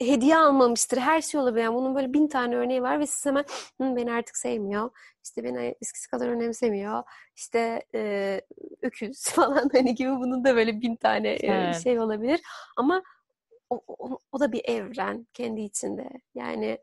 [0.00, 0.98] hediye almamıştır.
[0.98, 1.64] Her şey olabilir.
[1.64, 3.44] Yani bunun böyle bin tane örneği var ve siz hemen
[3.80, 4.90] beni artık sevmiyor.
[5.24, 7.02] İşte beni eskisi kadar önemsemiyor.
[7.36, 8.40] İşte e,
[8.82, 11.76] öküz falan hani gibi bunun da böyle bin tane evet.
[11.76, 12.40] e, şey olabilir.
[12.76, 13.02] Ama
[13.70, 16.10] o, o, o da bir evren kendi içinde.
[16.34, 16.78] Yani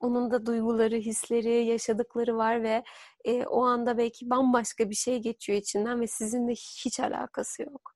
[0.00, 2.84] onun da duyguları, hisleri, yaşadıkları var ve
[3.24, 7.94] e, o anda belki bambaşka bir şey geçiyor içinden ve sizinle hiç alakası yok.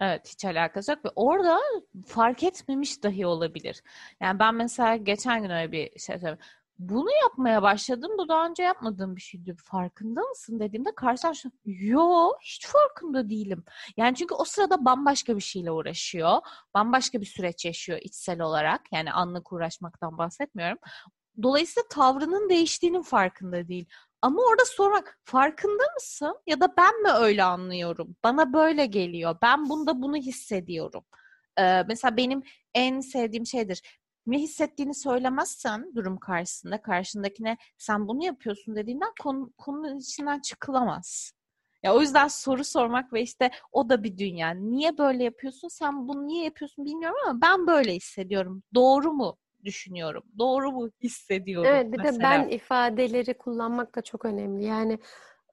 [0.00, 1.60] Evet hiç alakası yok ve orada
[2.06, 3.82] fark etmemiş dahi olabilir.
[4.20, 6.38] Yani ben mesela geçen gün öyle bir şey söyledim.
[6.78, 8.10] Bunu yapmaya başladım.
[8.18, 9.56] Bu daha önce yapmadığım bir şeydi.
[9.64, 11.52] Farkında mısın dediğimde karşılaştım.
[11.64, 13.64] Yo hiç farkında değilim.
[13.96, 16.38] Yani çünkü o sırada bambaşka bir şeyle uğraşıyor.
[16.74, 18.80] Bambaşka bir süreç yaşıyor içsel olarak.
[18.92, 20.78] Yani anlık uğraşmaktan bahsetmiyorum.
[21.42, 23.86] Dolayısıyla tavrının değiştiğinin farkında değil.
[24.22, 26.36] Ama orada sormak farkında mısın?
[26.46, 28.16] Ya da ben mi öyle anlıyorum?
[28.24, 29.36] Bana böyle geliyor.
[29.42, 31.04] Ben bunda bunu hissediyorum.
[31.58, 32.42] Ee, mesela benim
[32.74, 33.82] en sevdiğim şeydir.
[34.26, 41.32] Ne hissettiğini söylemezsen durum karşısında karşındakine sen bunu yapıyorsun dediğinden konu, konunun içinden çıkılamaz.
[41.82, 44.50] Ya o yüzden soru sormak ve işte o da bir dünya.
[44.50, 45.68] Niye böyle yapıyorsun?
[45.68, 48.62] Sen bunu niye yapıyorsun bilmiyorum ama ben böyle hissediyorum.
[48.74, 49.38] Doğru mu?
[49.64, 50.22] düşünüyorum.
[50.38, 52.18] Doğru mu hissediyorum Evet bir mesela.
[52.18, 54.64] de ben ifadeleri kullanmak da çok önemli.
[54.64, 54.98] Yani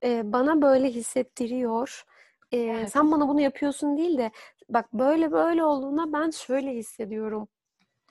[0.04, 2.04] e, bana böyle hissettiriyor.
[2.52, 2.92] E, evet.
[2.92, 4.32] Sen bana bunu yapıyorsun değil de
[4.70, 7.48] bak böyle böyle olduğuna ben şöyle hissediyorum.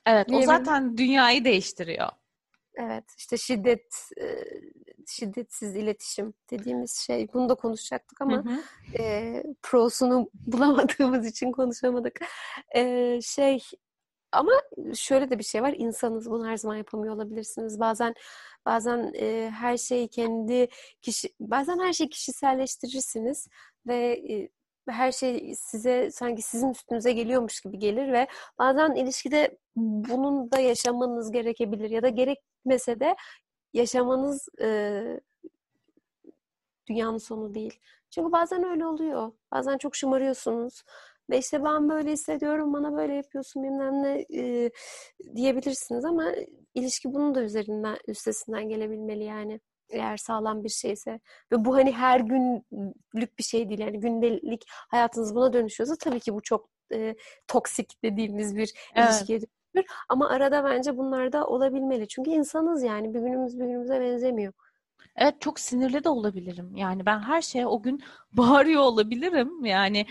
[0.07, 2.09] Evet o zaten dünyayı değiştiriyor.
[2.75, 4.11] Evet işte şiddet
[5.11, 8.63] şiddetsiz iletişim dediğimiz şey bunu da konuşacaktık ama hı hı.
[9.03, 12.21] E, prosunu bulamadığımız için konuşamadık.
[12.77, 13.61] E, şey
[14.33, 14.53] ama
[14.95, 15.75] şöyle de bir şey var.
[15.77, 17.81] İnsanız bunu her zaman yapamıyor olabilirsiniz.
[17.81, 18.15] Bazen
[18.67, 20.69] bazen e, her şeyi kendi
[21.03, 23.49] kişi bazen her şeyi kişiselleştirirsiniz
[23.87, 24.49] ve e,
[24.89, 28.27] her şey size sanki sizin üstünüze geliyormuş gibi gelir ve
[28.59, 33.17] bazen ilişkide bunun da yaşamanız gerekebilir ya da gerekmese de
[33.73, 35.03] yaşamanız e,
[36.89, 37.81] dünyanın sonu değil.
[38.11, 39.33] Çünkü bazen öyle oluyor.
[39.53, 40.83] Bazen çok şımarıyorsunuz.
[41.31, 44.71] Ve işte ben böyle hissediyorum, bana böyle yapıyorsun bilmem ne e,
[45.37, 46.33] diyebilirsiniz ama
[46.75, 49.61] ilişki bunun da üzerinden, üstesinden gelebilmeli yani.
[49.91, 51.21] Eğer sağlam bir şeyse
[51.53, 56.35] ve bu hani her günlük bir şey değil yani gündelik hayatınız buna dönüşüyorsa tabii ki
[56.35, 57.17] bu çok e,
[57.49, 59.11] toksik dediğimiz bir evet.
[59.11, 59.91] ilişkiye dönüşür.
[60.09, 62.09] Ama arada bence bunlar da olabilmeli.
[62.09, 64.53] Çünkü insanız yani bir günümüz bir günümüze benzemiyor.
[65.17, 66.77] Evet çok sinirli de olabilirim.
[66.77, 69.65] Yani ben her şeye o gün bağırıyor olabilirim.
[69.65, 70.07] Yani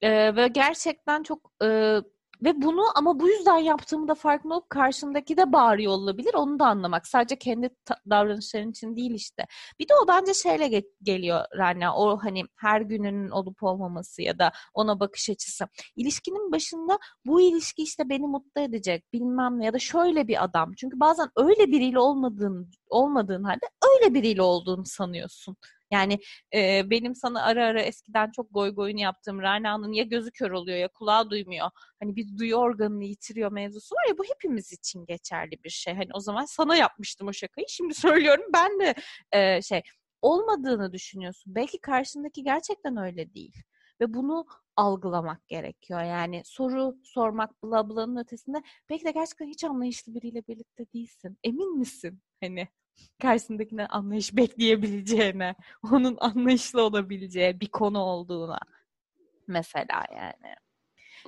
[0.00, 1.96] ee, ve gerçekten çok e,
[2.44, 6.34] ve bunu ama bu yüzden yaptığımda farkında olup karşındaki de bağırıyor olabilir.
[6.34, 7.06] Onu da anlamak.
[7.06, 7.70] Sadece kendi
[8.10, 9.46] davranışların için değil işte.
[9.78, 11.96] Bir de o bence şeyle ge- geliyor Rana.
[11.96, 15.64] O hani her gününün olup olmaması ya da ona bakış açısı.
[15.96, 20.72] İlişkinin başında bu ilişki işte beni mutlu edecek bilmem ne ya da şöyle bir adam.
[20.76, 25.56] Çünkü bazen öyle biriyle olmadığın olmadığın halde öyle biriyle olduğunu sanıyorsun.
[25.90, 26.18] Yani
[26.54, 30.78] e, benim sana ara ara eskiden çok goy goyunu yaptığım Rana'nın ya gözü kör oluyor
[30.78, 31.70] ya kulağı duymuyor.
[32.00, 35.94] Hani bir duyu organını yitiriyor mevzusu var ya bu hepimiz için geçerli bir şey.
[35.94, 37.66] Hani o zaman sana yapmıştım o şakayı.
[37.68, 37.94] Şimdi
[38.34, 38.94] söylüyorum ben de
[39.32, 39.82] e, şey
[40.22, 41.54] olmadığını düşünüyorsun.
[41.54, 43.54] Belki karşındaki gerçekten öyle değil.
[44.00, 46.02] Ve bunu algılamak gerekiyor.
[46.02, 51.38] Yani soru sormak bla bla'nın ötesinde belki de gerçekten hiç anlayışlı biriyle birlikte değilsin.
[51.44, 52.22] Emin misin?
[52.40, 52.68] Hani
[53.22, 55.54] karşısındakine anlayış bekleyebileceğine,
[55.92, 58.58] onun anlayışlı olabileceği bir konu olduğuna
[59.46, 60.54] mesela yani.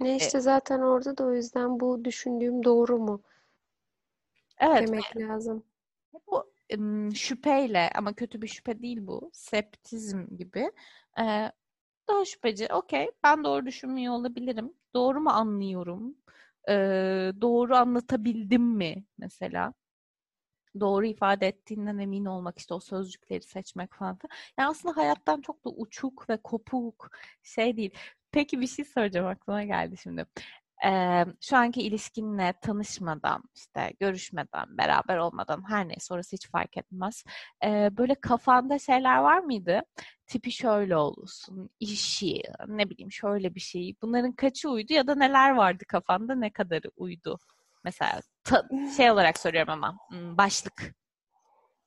[0.00, 3.22] Ne işte zaten orada da o yüzden bu düşündüğüm doğru mu?
[4.58, 4.88] Evet.
[4.88, 5.64] Demek lazım.
[6.26, 6.52] Bu
[7.14, 9.30] şüpheyle ama kötü bir şüphe değil bu.
[9.32, 10.72] Septizm gibi.
[11.20, 11.52] Ee,
[12.08, 12.68] daha şüpheci.
[12.72, 13.10] Okey.
[13.24, 14.72] Ben doğru düşünmüyor olabilirim.
[14.94, 16.16] Doğru mu anlıyorum?
[16.68, 19.74] Ee, doğru anlatabildim mi mesela?
[20.80, 24.18] Doğru ifade ettiğinden emin olmak işte o sözcükleri seçmek falan.
[24.58, 27.10] Yani aslında hayattan çok da uçuk ve kopuk
[27.42, 27.90] şey değil.
[28.32, 30.26] Peki bir şey soracağım aklıma geldi şimdi.
[30.86, 37.24] Ee, şu anki ilişkinle tanışmadan, işte görüşmeden, beraber olmadan her neyse orası hiç fark etmez.
[37.64, 39.82] Ee, böyle kafanda şeyler var mıydı?
[40.26, 43.94] Tipi şöyle olsun, işi, ne bileyim şöyle bir şey.
[44.02, 47.38] Bunların kaçı uydu ya da neler vardı kafanda, ne kadarı uydu?
[47.88, 50.94] Mesela ta- şey olarak soruyorum ama başlık.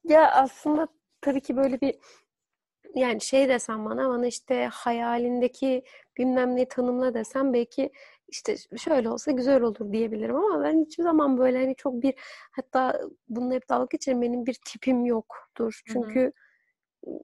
[0.04, 0.88] Ya aslında
[1.22, 1.96] tabii ki böyle bir
[2.96, 5.84] yani şey desem bana bana işte hayalindeki
[6.18, 7.92] bilmem ne tanımla desem belki
[8.28, 12.14] işte şöyle olsa güzel olur diyebilirim ama ben hiçbir zaman böyle hani çok bir
[12.52, 15.82] hatta bununla hep dalga geçerim benim bir tipim yoktur.
[15.86, 16.32] Çünkü
[17.06, 17.20] Hı-hı.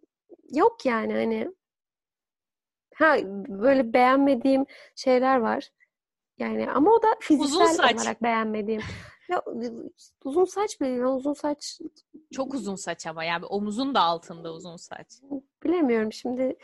[0.53, 1.51] yok yani hani
[2.95, 3.17] ha
[3.47, 4.65] böyle beğenmediğim
[4.95, 5.69] şeyler var.
[6.37, 8.81] Yani ama o da fiziksel olarak beğenmediğim.
[9.29, 9.43] Ya
[10.23, 11.79] uzun saç bile uzun saç
[12.33, 15.07] çok uzun saç ama yani omuzun da altında uzun saç.
[15.63, 16.57] Bilemiyorum şimdi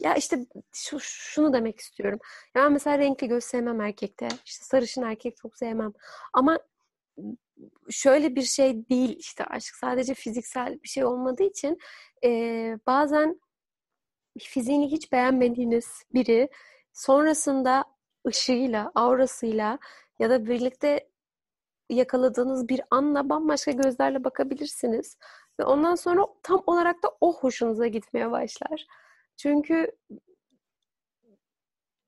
[0.00, 2.18] ya işte şu, şunu demek istiyorum.
[2.54, 4.28] Ya ben mesela renkli göz sevmem erkekte.
[4.44, 5.92] İşte sarışın erkek çok sevmem.
[6.32, 6.58] Ama
[7.90, 11.78] şöyle bir şey değil işte aşk sadece fiziksel bir şey olmadığı için
[12.24, 12.30] e,
[12.86, 13.40] bazen
[14.38, 16.48] fiziğini hiç beğenmediğiniz biri
[16.92, 17.84] sonrasında
[18.26, 19.78] ışığıyla, aurasıyla
[20.18, 21.08] ya da birlikte
[21.90, 25.16] yakaladığınız bir anla bambaşka gözlerle bakabilirsiniz.
[25.60, 28.86] Ve ondan sonra tam olarak da o hoşunuza gitmeye başlar.
[29.36, 29.92] Çünkü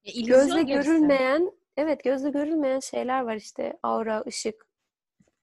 [0.05, 4.67] e, gözle görülmeyen, evet gözle görülmeyen şeyler var işte aura, ışık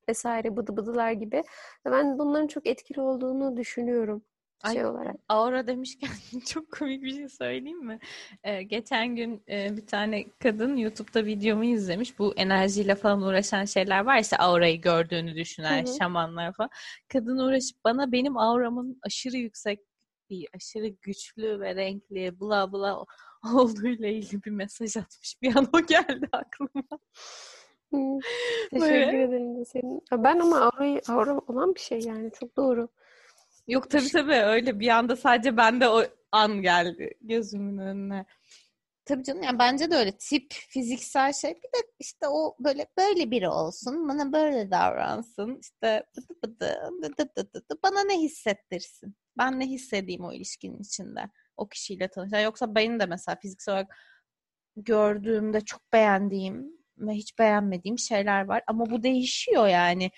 [0.10, 1.44] vesaire bıdı bıdılar gibi.
[1.86, 4.24] Ben bunların çok etkili olduğunu düşünüyorum
[4.72, 5.16] şey Ay, olarak.
[5.30, 6.10] Aura demişken
[6.46, 8.00] çok komik bir şey söyleyeyim mi?
[8.44, 12.20] Ee, geçen gün e, bir tane kadın YouTube'da videomu izlemiş.
[12.20, 15.98] Bu enerjiyle falan uğraşan şeyler var işte aurayı gördüğünü düşünen Hı-hı.
[15.98, 16.70] şamanlar falan.
[17.08, 19.80] Kadın uğraşıp bana benim auramın aşırı yüksek
[20.30, 23.06] bir aşırı güçlü ve renkli bla bla
[23.56, 25.42] olduğuyla ilgili bir mesaj atmış.
[25.42, 26.84] Bir an o geldi aklıma.
[28.72, 29.24] Teşekkür Böyle.
[29.24, 30.02] ederim de senin.
[30.12, 32.90] Ben ama aurayı, aura olan bir şey yani çok doğru.
[33.68, 38.26] Yok tabii tabii öyle bir anda sadece bende o an geldi gözümün önüne.
[39.06, 41.52] Tabii canım yani bence de öyle tip fiziksel şey.
[41.52, 47.30] Bir de işte o böyle böyle biri olsun bana böyle davransın işte bıdı bıdı bıdı
[47.38, 49.16] bıdı bıdı bana ne hissettirsin?
[49.38, 52.40] Ben ne hissedeyim o ilişkinin içinde o kişiyle tanışan?
[52.40, 53.98] Yoksa benim de mesela fiziksel olarak
[54.76, 58.64] gördüğümde çok beğendiğim ve hiç beğenmediğim şeyler var.
[58.68, 60.12] Ama bu değişiyor yani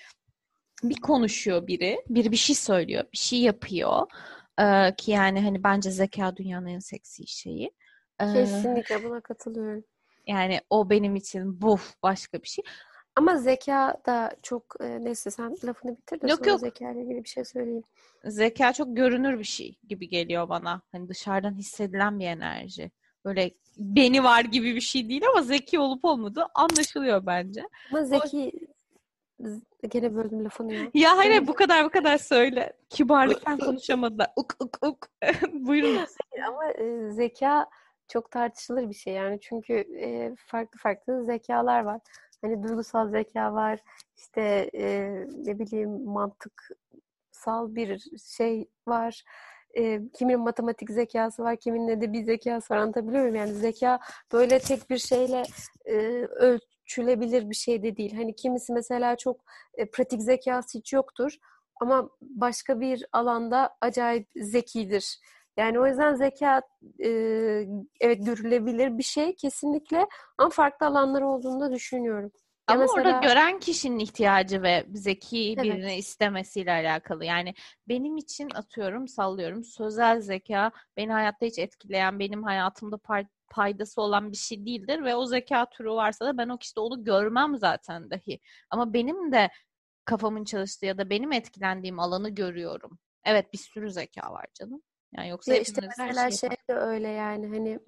[0.83, 4.07] bir konuşuyor biri, biri bir şey söylüyor, bir şey yapıyor.
[4.59, 7.71] Ee, ki yani hani bence zeka dünyanın en seksi şeyi.
[8.19, 9.83] Ee, Kesinlikle buna katılıyorum.
[10.27, 12.63] Yani o benim için bu başka bir şey.
[13.15, 16.59] Ama zeka da çok e, neyse sen lafını bitir de yok, sonra yok.
[16.59, 17.83] zeka ile ilgili bir şey söyleyeyim.
[18.25, 20.81] Zeka çok görünür bir şey gibi geliyor bana.
[20.91, 22.91] Hani dışarıdan hissedilen bir enerji.
[23.25, 27.63] Böyle beni var gibi bir şey değil ama zeki olup olmadığı anlaşılıyor bence.
[27.91, 28.51] Ama zeki
[29.89, 30.91] Gene böldüm lafını ya.
[30.93, 32.73] Ya hayır bu kadar bu kadar söyle.
[32.89, 34.27] Kibarlıktan konuşamadılar.
[34.35, 35.07] Uk uk uk.
[35.53, 35.99] Buyurun.
[36.47, 37.69] Ama e, zeka
[38.07, 39.39] çok tartışılır bir şey yani.
[39.41, 42.01] Çünkü e, farklı farklı zekalar var.
[42.41, 43.79] Hani duygusal zeka var.
[44.17, 45.09] İşte e,
[45.45, 48.03] ne bileyim mantıksal bir
[48.37, 49.23] şey var.
[49.77, 53.35] E, kimin matematik zekası var, kimin de bir zekası var anlatabiliyor muyum?
[53.35, 53.99] Yani zeka
[54.33, 55.43] böyle tek bir şeyle
[55.85, 56.59] e, öl
[56.89, 58.15] ölçülebilir bir şey de değil.
[58.15, 59.39] Hani kimisi mesela çok
[59.73, 61.37] e, pratik zekası hiç yoktur
[61.81, 65.19] ama başka bir alanda acayip zekidir.
[65.57, 66.61] Yani o yüzden zeka
[67.03, 67.09] e,
[68.01, 72.31] evet görülebilir bir şey kesinlikle ama farklı alanlar olduğunu da düşünüyorum.
[72.71, 73.01] Ama mesela...
[73.01, 75.63] orada gören kişinin ihtiyacı ve zeki evet.
[75.63, 77.25] birini istemesiyle alakalı.
[77.25, 77.53] Yani
[77.87, 79.63] benim için atıyorum, sallıyorum.
[79.63, 82.99] Sözel zeka beni hayatta hiç etkileyen, benim hayatımda
[83.49, 87.03] paydası olan bir şey değildir ve o zeka türü varsa da ben o kişide onu
[87.03, 88.39] görmem zaten dahi.
[88.69, 89.49] Ama benim de
[90.05, 92.99] kafamın çalıştığı ya da benim etkilendiğim alanı görüyorum.
[93.25, 94.81] Evet bir sürü zeka var canım.
[95.17, 97.79] Yani yoksa ya işte mesela şey, şey de öyle yani hani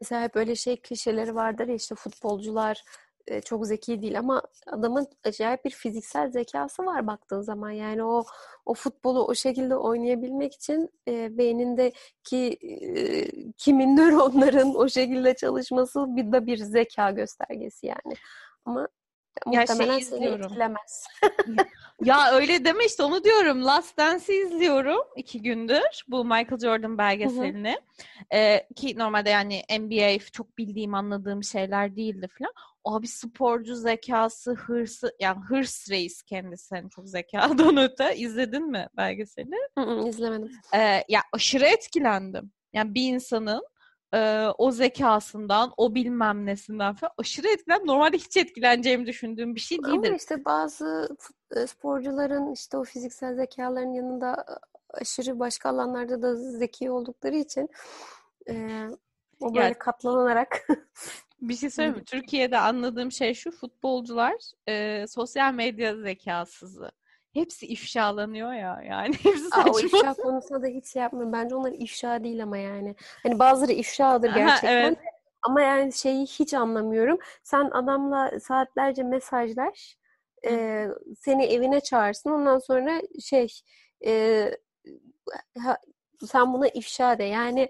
[0.00, 2.82] mesela hep öyle şey klişeleri vardır ya işte futbolcular
[3.26, 7.70] e, çok zeki değil ama adamın acayip bir fiziksel zekası var baktığın zaman.
[7.70, 8.24] Yani o
[8.66, 16.32] o futbolu o şekilde oynayabilmek için e, beynindeki e, kimin nöronların o şekilde çalışması bir
[16.32, 18.14] de bir zeka göstergesi yani.
[18.64, 18.88] Ama
[19.46, 21.06] ya muhtemelen şey seni etkilemez.
[22.04, 23.64] ya öyle deme işte onu diyorum.
[23.64, 26.04] Last Dance'i izliyorum iki gündür.
[26.08, 27.76] Bu Michael Jordan belgeselini.
[28.34, 32.52] Ee, ki normalde yani NBA çok bildiğim anladığım şeyler değildi falan.
[32.84, 38.16] Abi sporcu zekası, hırsı yani hırs reis kendisi hani çok zekadan öte.
[38.16, 39.56] İzledin mi belgeseli?
[39.78, 40.50] Hı hı, izlemedim.
[40.74, 42.52] Ee, ya aşırı etkilendim.
[42.72, 43.62] Yani bir insanın
[44.14, 47.86] e, o zekasından, o bilmem nesinden falan aşırı etkilen.
[47.86, 50.08] Normalde hiç etkileneceğimi düşündüğüm bir şey değildir.
[50.08, 51.16] Ama işte bazı
[51.66, 54.44] sporcuların işte o fiziksel zekaların yanında
[54.90, 57.68] aşırı başka alanlarda da zeki oldukları için
[58.50, 58.86] e,
[59.40, 60.66] o böyle yani, katlanarak
[61.40, 62.04] bir şey söyleyeyim mi?
[62.04, 64.34] Türkiye'de anladığım şey şu futbolcular
[64.68, 66.90] e, sosyal medya zekasızı
[67.40, 69.62] hepsi ifşalanıyor ya yani hepsi saçma.
[69.62, 71.32] Aa, o ifşa konusunda da hiç şey yapmıyorum.
[71.32, 72.94] Bence onlar ifşa değil ama yani.
[73.22, 74.68] Hani bazıları ifşadır gerçekten.
[74.68, 74.98] Aha, evet.
[75.42, 77.18] Ama yani şeyi hiç anlamıyorum.
[77.42, 79.98] Sen adamla saatlerce mesajlaş.
[80.46, 80.86] E,
[81.18, 82.30] seni evine çağırsın.
[82.30, 83.48] Ondan sonra şey
[84.06, 84.44] e,
[85.58, 85.78] ha,
[86.26, 87.24] sen buna ifşa de.
[87.24, 87.68] Yani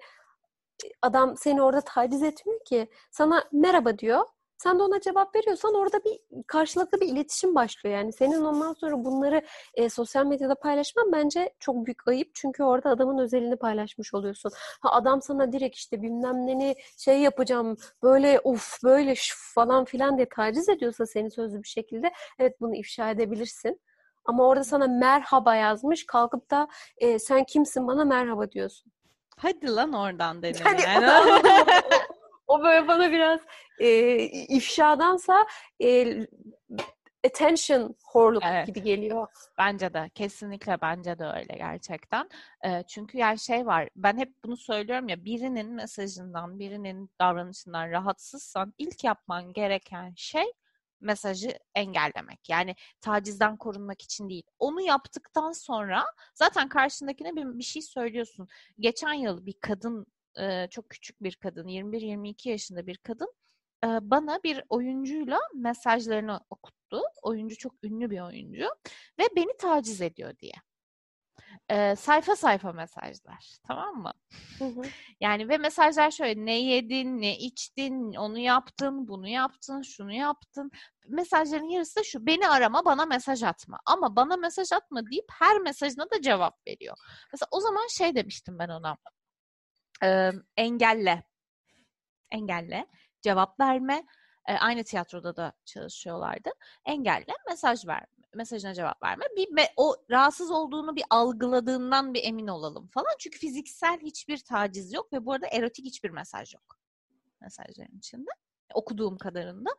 [1.02, 2.88] adam seni orada taciz etmiyor ki.
[3.10, 4.24] Sana merhaba diyor.
[4.58, 7.96] Sen de ona cevap veriyorsan orada bir karşılıklı bir iletişim başlıyor.
[7.96, 9.42] Yani senin ondan sonra bunları
[9.74, 12.30] e, sosyal medyada paylaşman bence çok büyük ayıp.
[12.34, 14.52] Çünkü orada adamın özelini paylaşmış oluyorsun.
[14.80, 20.16] Ha adam sana direkt işte bilmem neni şey yapacağım böyle uf böyle şuf falan filan
[20.16, 23.80] diye taciz ediyorsa seni sözlü bir şekilde evet bunu ifşa edebilirsin.
[24.24, 28.92] Ama orada sana merhaba yazmış kalkıp da e, sen kimsin bana merhaba diyorsun.
[29.36, 30.82] Hadi lan oradan dedim yani.
[30.82, 31.42] yani.
[32.48, 33.40] O böyle bana biraz
[33.78, 35.46] e, ifşadansa
[35.82, 36.18] e,
[37.26, 38.66] attention horluk evet.
[38.66, 39.26] gibi geliyor.
[39.58, 42.28] Bence de kesinlikle bence de öyle gerçekten.
[42.64, 48.74] E, çünkü yani şey var ben hep bunu söylüyorum ya birinin mesajından birinin davranışından rahatsızsan
[48.78, 50.52] ilk yapman gereken şey
[51.00, 52.48] mesajı engellemek.
[52.48, 54.42] Yani tacizden korunmak için değil.
[54.58, 58.48] Onu yaptıktan sonra zaten karşındakine bir, bir şey söylüyorsun.
[58.78, 60.06] Geçen yıl bir kadın
[60.70, 63.32] çok küçük bir kadın, 21-22 yaşında bir kadın
[63.84, 67.02] bana bir oyuncuyla mesajlarını okuttu.
[67.22, 68.64] Oyuncu çok ünlü bir oyuncu
[69.18, 70.52] ve beni taciz ediyor diye.
[71.70, 74.12] Ee, sayfa sayfa mesajlar tamam mı?
[74.58, 74.82] Hı hı.
[75.20, 80.70] Yani ve mesajlar şöyle ne yedin, ne içtin, onu yaptın, bunu yaptın, şunu yaptın.
[81.08, 85.58] Mesajların yarısı da şu beni arama bana mesaj atma ama bana mesaj atma deyip her
[85.58, 86.96] mesajına da cevap veriyor.
[87.32, 88.96] Mesela o zaman şey demiştim ben ona
[90.04, 91.22] e, engelle.
[92.30, 92.86] Engelle.
[93.22, 94.06] Cevap verme.
[94.46, 96.50] E, aynı tiyatroda da çalışıyorlardı.
[96.84, 97.34] Engelle.
[97.48, 98.06] Mesaj ver.
[98.34, 99.24] Mesajına cevap verme.
[99.36, 103.16] Bir me, o rahatsız olduğunu bir algıladığından bir emin olalım falan.
[103.18, 106.78] Çünkü fiziksel hiçbir taciz yok ve bu arada erotik hiçbir mesaj yok.
[107.40, 108.30] Mesajların içinde
[108.74, 109.70] okuduğum kadarında.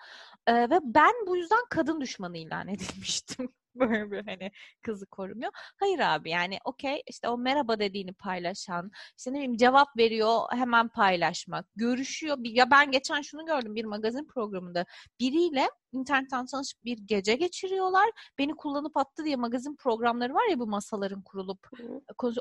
[0.48, 3.54] Ee, ve ben bu yüzden kadın düşmanı ilan edilmiştim.
[3.76, 4.52] Böyle bir hani
[4.82, 5.52] kızı korumuyor.
[5.56, 10.88] Hayır abi yani okey işte o merhaba dediğini paylaşan, işte ne bileyim cevap veriyor hemen
[10.88, 12.38] paylaşmak, görüşüyor.
[12.44, 14.86] Ya ben geçen şunu gördüm bir magazin programında
[15.20, 18.10] biriyle internetten tanışıp bir gece geçiriyorlar.
[18.38, 21.68] Beni kullanıp attı diye magazin programları var ya bu masaların kurulup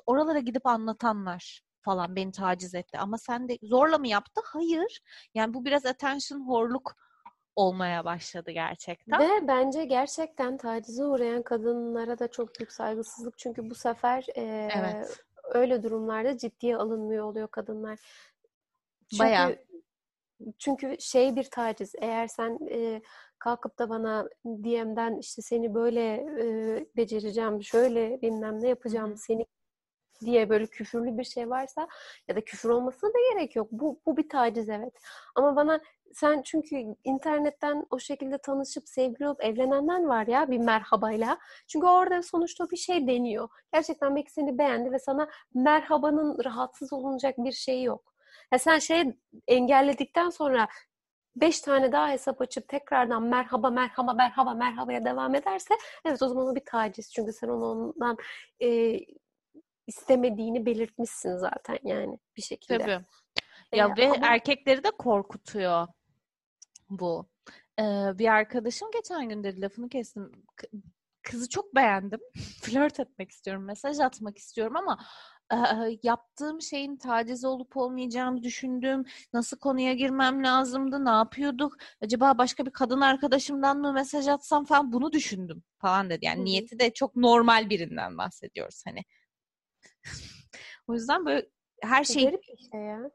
[0.07, 2.99] oralara gidip anlatanlar falan beni taciz etti.
[2.99, 4.41] Ama sen de zorla mı yaptı?
[4.45, 5.01] Hayır.
[5.35, 6.95] Yani bu biraz attention horluk
[7.59, 9.21] olmaya başladı gerçekten.
[9.21, 13.39] Ve bence gerçekten tacize uğrayan kadınlara da çok büyük saygısızlık.
[13.39, 15.25] Çünkü bu sefer e, evet.
[15.45, 17.99] öyle durumlarda ciddiye alınmıyor oluyor kadınlar.
[19.11, 19.57] Çünkü, Bayağı.
[20.59, 21.95] Çünkü şey bir taciz.
[22.01, 23.03] Eğer sen e,
[23.39, 29.47] kalkıp da bana DM'den işte seni böyle e, becereceğim, şöyle bilmem ne yapacağım, seni
[30.21, 31.89] diye böyle küfürlü bir şey varsa
[32.29, 33.69] ya da küfür olmasına da gerek yok.
[33.73, 34.93] Bu, bu bir taciz evet.
[35.35, 35.81] Ama bana
[36.15, 41.39] sen çünkü internetten o şekilde tanışıp sevgili olup evlenenden var ya bir merhabayla.
[41.69, 43.49] Çünkü orada sonuçta bir şey deniyor.
[43.73, 48.15] Gerçekten belki seni beğendi ve sana merhabanın rahatsız olunacak bir şeyi yok.
[48.53, 49.15] Ya sen şey
[49.49, 50.69] engelledikten sonra
[51.37, 56.47] beş tane daha hesap açıp tekrardan merhaba merhaba merhaba merhabaya devam ederse evet o zaman
[56.47, 57.13] o bir taciz.
[57.13, 58.17] Çünkü sen onu ondan
[58.63, 58.99] e,
[59.89, 62.79] istemediğini belirtmişsin zaten yani bir şekilde.
[62.79, 63.05] Tabii.
[63.75, 64.27] Ya ee, ve ama...
[64.27, 65.89] erkekleri de korkutuyor
[66.91, 67.29] bu.
[67.79, 67.83] Ee,
[68.19, 70.33] bir arkadaşım geçen gün dedi lafını kestim.
[71.23, 72.21] Kızı çok beğendim.
[72.63, 74.99] Flört etmek istiyorum, mesaj atmak istiyorum ama
[76.03, 79.05] yaptığım şeyin taciz olup olmayacağını düşündüm.
[79.33, 81.05] Nasıl konuya girmem lazımdı?
[81.05, 81.77] Ne yapıyorduk?
[82.03, 86.27] Acaba başka bir kadın arkadaşımdan mı mesaj atsam falan bunu düşündüm falan dedi.
[86.27, 89.05] Yani niyeti de çok normal birinden bahsediyoruz hani.
[90.89, 91.47] O yüzden böyle
[91.83, 93.11] her şey Garip bir şey ya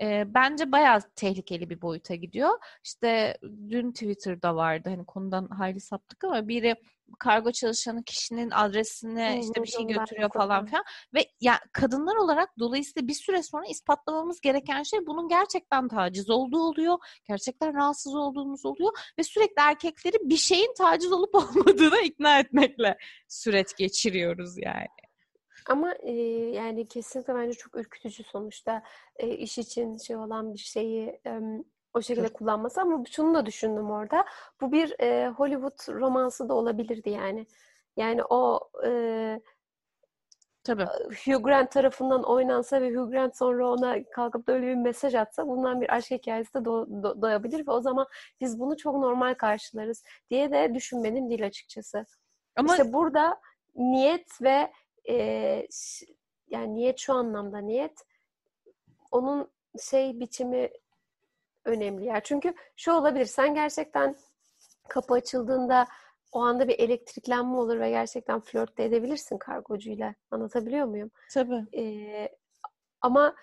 [0.00, 2.50] e, bence bayağı tehlikeli bir boyuta gidiyor.
[2.84, 6.74] İşte dün Twitter'da vardı hani konudan hayli saptık ama biri
[7.18, 10.84] kargo çalışanı kişinin adresine işte bir şey götürüyor falan filan
[11.14, 16.60] ve ya kadınlar olarak dolayısıyla bir süre sonra ispatlamamız gereken şey bunun gerçekten taciz olduğu
[16.60, 16.98] oluyor.
[17.28, 23.76] Gerçekten rahatsız olduğumuz oluyor ve sürekli erkekleri bir şeyin taciz olup olmadığına ikna etmekle süreç
[23.76, 25.07] geçiriyoruz yani.
[25.68, 26.12] Ama e,
[26.54, 28.82] yani kesinlikle bence çok ürkütücü sonuçta
[29.16, 31.40] e, iş için şey olan bir şeyi e,
[31.94, 32.80] o şekilde kullanması.
[32.80, 34.24] Ama şunu da düşündüm orada.
[34.60, 37.46] Bu bir e, Hollywood romansı da olabilirdi yani.
[37.96, 39.40] Yani o e,
[40.64, 40.84] Tabii.
[41.24, 45.48] Hugh Grant tarafından oynansa ve Hugh Grant sonra ona kalkıp da öyle bir mesaj atsa
[45.48, 48.06] bundan bir aşk hikayesi de do- do- doyabilir ve o zaman
[48.40, 52.06] biz bunu çok normal karşılarız diye de düşünmedim değil açıkçası.
[52.56, 53.40] Ama işte burada
[53.74, 54.72] niyet ve
[55.08, 55.66] e,
[56.48, 58.06] yani niyet şu anlamda niyet
[59.10, 59.50] onun
[59.82, 60.70] şey biçimi
[61.64, 62.04] önemli.
[62.04, 64.16] Yani çünkü şu olabilir sen gerçekten
[64.88, 65.86] kapı açıldığında
[66.32, 70.14] o anda bir elektriklenme olur ve gerçekten flört de edebilirsin kargocuyla.
[70.30, 71.10] Anlatabiliyor muyum?
[71.34, 71.64] Tabii.
[71.76, 72.28] Ee,
[73.00, 73.34] ama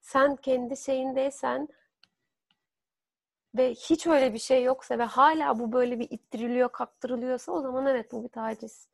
[0.00, 1.68] sen kendi şeyindeysen
[3.54, 7.86] ve hiç öyle bir şey yoksa ve hala bu böyle bir ittiriliyor, kaktırılıyorsa o zaman
[7.86, 8.88] evet bu bir taciz.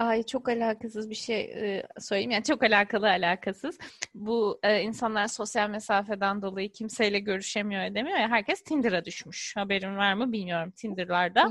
[0.00, 2.30] Ay çok alakasız bir şey e, söyleyeyim.
[2.30, 3.78] Yani çok alakalı alakasız.
[4.14, 8.28] Bu e, insanlar sosyal mesafeden dolayı kimseyle görüşemiyor edemiyor ya.
[8.28, 9.56] Herkes Tinder'a düşmüş.
[9.56, 10.70] Haberin var mı bilmiyorum.
[10.70, 11.48] Tinder'larda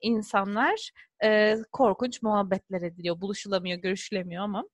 [0.00, 0.90] insanlar
[1.24, 3.20] e, korkunç muhabbetler ediliyor.
[3.20, 4.64] Buluşulamıyor, görüşülemiyor ama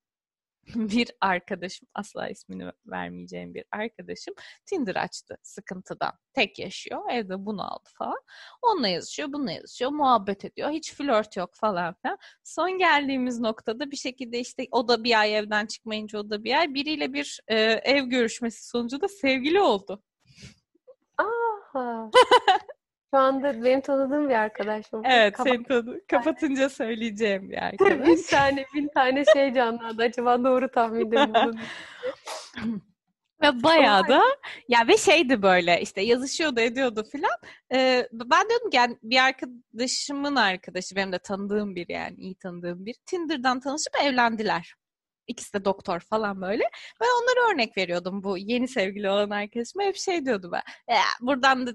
[0.74, 4.34] bir arkadaşım, asla ismini vermeyeceğim bir arkadaşım
[4.66, 6.12] Tinder açtı sıkıntıdan.
[6.32, 8.20] Tek yaşıyor, evde bunu aldı falan.
[8.62, 10.70] Onunla yazışıyor, bununla yazışıyor, muhabbet ediyor.
[10.70, 12.18] Hiç flört yok falan filan.
[12.44, 16.58] Son geldiğimiz noktada bir şekilde işte o da bir ay evden çıkmayınca o da bir
[16.58, 20.02] ay biriyle bir e, ev görüşmesi sonucu da sevgili oldu.
[21.18, 22.10] Aha.
[23.14, 25.02] Şu anda benim tanıdığım bir arkadaşım.
[25.04, 26.00] Evet, Kapat- seni tanı.
[26.10, 28.08] Kapatınca söyleyeceğim bir arkadaş.
[28.08, 30.02] bir tane, bin tane şey canlandı.
[30.02, 31.32] Acaba doğru tahminde mi
[33.42, 34.22] Ve bayağı da
[34.68, 37.38] ya ve şeydi böyle işte yazışıyordu ediyordu filan.
[37.72, 42.86] Ee, ben diyordum ki yani bir arkadaşımın arkadaşı benim de tanıdığım bir yani iyi tanıdığım
[42.86, 44.74] bir Tinder'dan tanışıp evlendiler.
[45.27, 46.62] İkisi de doktor falan böyle.
[47.01, 49.85] Ben onlara örnek veriyordum bu yeni sevgili olan arkadaşıma.
[49.85, 50.95] Hep şey diyordu ben.
[50.95, 51.72] E, buradan da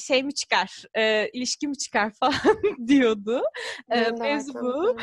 [0.00, 2.34] şey mi çıkar, e, ilişki mi çıkar falan
[2.86, 3.42] diyordu.
[3.90, 4.96] E, mevzu bu.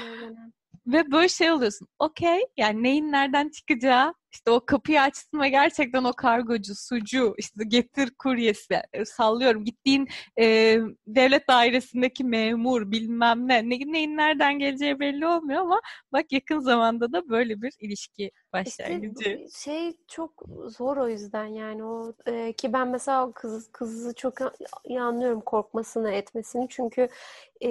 [0.87, 1.87] Ve böyle şey oluyorsun.
[1.99, 7.63] Okey yani neyin nereden çıkacağı işte o kapıyı açtın ve gerçekten o kargocu, sucu, işte
[7.67, 10.07] getir kuryesi, e, sallıyorum gittiğin
[10.39, 10.77] e,
[11.07, 15.81] devlet dairesindeki memur bilmem ne, ne, neyin nereden geleceği belli olmuyor ama
[16.11, 19.29] bak yakın zamanda da böyle bir ilişki başlangıcı.
[19.29, 24.33] İşte şey çok zor o yüzden yani o e, ki ben mesela kız kızı çok
[24.85, 27.07] iyi anlıyorum korkmasını etmesini çünkü
[27.63, 27.69] e,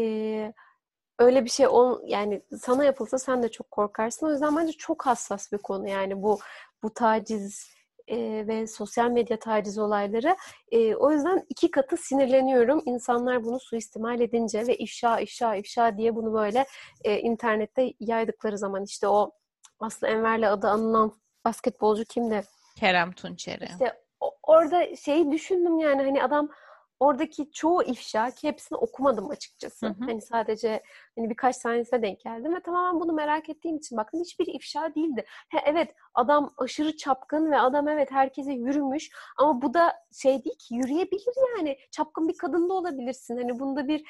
[1.18, 4.26] öyle bir şey ol yani sana yapılsa sen de çok korkarsın.
[4.26, 6.38] O yüzden bence çok hassas bir konu yani bu
[6.82, 7.74] bu taciz
[8.08, 10.36] e, ve sosyal medya taciz olayları.
[10.72, 12.82] E, o yüzden iki katı sinirleniyorum.
[12.84, 16.66] İnsanlar bunu suistimal edince ve ifşa ifşa ifşa diye bunu böyle
[17.04, 19.32] e, internette yaydıkları zaman işte o
[19.80, 21.12] Aslı Enver'le adı anılan
[21.44, 22.44] basketbolcu kimdi?
[22.76, 23.64] Kerem Tunçeri.
[23.64, 24.02] İşte
[24.42, 26.48] orada şeyi düşündüm yani hani adam
[27.04, 29.86] oradaki çoğu ifşa ki hepsini okumadım açıkçası.
[29.86, 30.04] Hı hı.
[30.04, 30.82] Hani sadece
[31.18, 35.24] hani birkaç tanesine denk geldim ve tamamen bunu merak ettiğim için baktım hiçbir ifşa değildi.
[35.48, 39.92] He, evet adam aşırı çapkın ve adam evet herkese yürümüş ama bu da
[40.22, 41.78] şey değil ki yürüyebilir yani.
[41.90, 43.36] Çapkın bir kadın da olabilirsin.
[43.36, 44.04] Hani bunda bir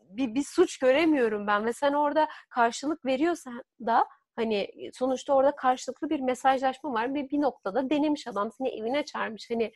[0.00, 6.10] bir, bir suç göremiyorum ben ve sen orada karşılık veriyorsan da hani sonuçta orada karşılıklı
[6.10, 9.50] bir mesajlaşma var ve bir noktada denemiş adam seni evine çağırmış.
[9.50, 9.72] Hani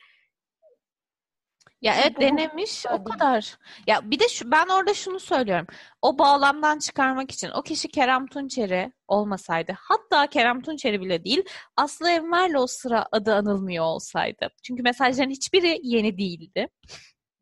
[1.81, 3.57] ya evet denemiş o kadar.
[3.87, 5.67] Ya bir de şu, ben orada şunu söylüyorum.
[6.01, 11.43] O bağlamdan çıkarmak için o kişi Kerem Tunçeri olmasaydı hatta Kerem Tunçeri bile değil
[11.77, 14.49] Aslı Enver'le o sıra adı anılmıyor olsaydı.
[14.63, 16.67] Çünkü mesajların hiçbiri yeni değildi.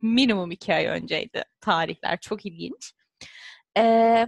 [0.01, 2.93] Minimum iki ay önceydi tarihler çok ilginç.
[3.77, 4.27] Ee,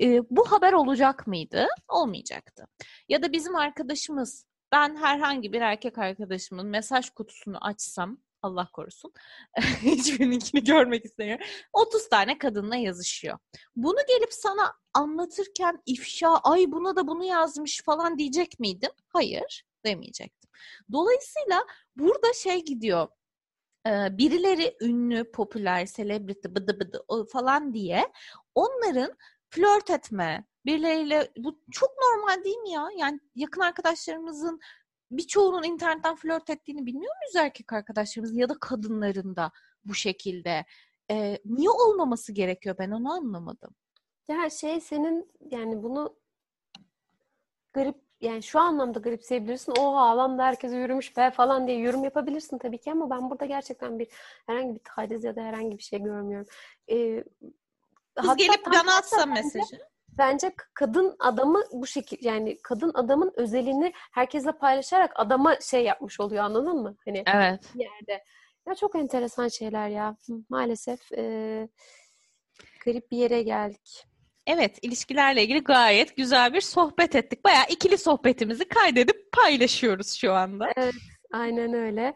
[0.00, 1.66] e, bu haber olacak mıydı?
[1.88, 2.66] Olmayacaktı.
[3.08, 9.12] Ya da bizim arkadaşımız ben herhangi bir erkek arkadaşımın mesaj kutusunu açsam Allah korusun.
[9.82, 11.46] Hiçbirininkini görmek istemiyorum.
[11.72, 13.38] 30 tane kadınla yazışıyor.
[13.76, 18.90] Bunu gelip sana anlatırken ifşa, ay buna da bunu yazmış falan diyecek miydim?
[19.08, 20.50] Hayır, demeyecektim.
[20.92, 21.64] Dolayısıyla
[21.96, 23.08] burada şey gidiyor
[23.86, 28.12] birileri ünlü, popüler, selebriti, bıdı bıdı falan diye
[28.54, 29.12] onların
[29.50, 32.88] flört etme, birileriyle bu çok normal değil mi ya?
[32.98, 34.60] Yani yakın arkadaşlarımızın
[35.10, 39.50] birçoğunun internetten flört ettiğini bilmiyor muyuz erkek arkadaşlarımız ya da kadınların da
[39.84, 40.64] bu şekilde?
[41.10, 43.74] Ee, niye olmaması gerekiyor ben onu anlamadım.
[44.28, 46.16] Ya şey senin yani bunu
[47.72, 49.72] garip yani şu anlamda garipseyebilirsin.
[49.78, 53.98] Oha alanda herkese yürümüş be falan diye yorum yapabilirsin tabii ki ama ben burada gerçekten
[53.98, 54.08] bir
[54.46, 56.46] herhangi bir taciz ya da herhangi bir şey görmüyorum.
[56.90, 57.24] Ee,
[58.14, 59.78] Kız gelip bana atsa mesajı.
[60.18, 66.44] Bence kadın adamı bu şekilde yani kadın adamın özelini herkesle paylaşarak adama şey yapmış oluyor
[66.44, 66.96] anladın mı?
[67.04, 67.60] Hani evet.
[67.74, 68.24] bir yerde.
[68.68, 70.16] Ya çok enteresan şeyler ya.
[70.48, 71.68] Maalesef e,
[72.84, 74.06] garip bir yere geldik.
[74.46, 77.44] Evet, ilişkilerle ilgili gayet güzel bir sohbet ettik.
[77.44, 80.72] Bayağı ikili sohbetimizi kaydedip paylaşıyoruz şu anda.
[80.76, 80.94] Evet,
[81.32, 82.14] aynen öyle.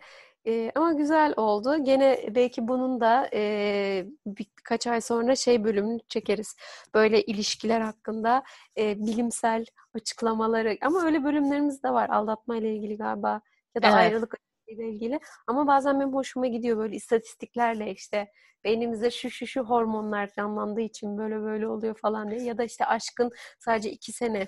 [0.49, 1.85] Ee, ama güzel oldu.
[1.85, 6.57] Gene belki bunun da e, birkaç ay sonra şey bölümünü çekeriz.
[6.95, 8.45] Böyle ilişkiler hakkında
[8.79, 10.79] e, bilimsel açıklamaları.
[10.83, 12.09] Ama öyle bölümlerimiz de var.
[12.09, 13.41] Aldatma ile ilgili galiba
[13.75, 13.97] ya da evet.
[13.97, 14.35] ayrılık
[14.67, 15.21] ile ilgili.
[15.47, 18.33] Ama bazen benim hoşuma gidiyor böyle istatistiklerle işte
[18.65, 22.43] beynimizde şu şu şu hormonlar canlandığı için böyle böyle oluyor falan diye.
[22.43, 24.47] Ya da işte aşkın sadece iki sene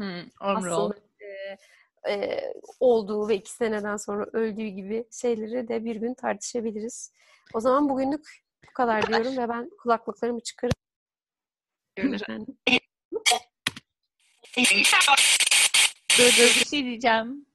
[0.00, 1.56] hmm, aslında e,
[2.08, 2.40] e,
[2.80, 7.12] olduğu ve iki seneden sonra öldüğü gibi şeyleri de bir gün tartışabiliriz.
[7.54, 10.74] O zaman bugünlük bu kadar diyorum ve ben kulaklıklarımı çıkarıp
[16.18, 17.46] Dur dur bir şey diyeceğim.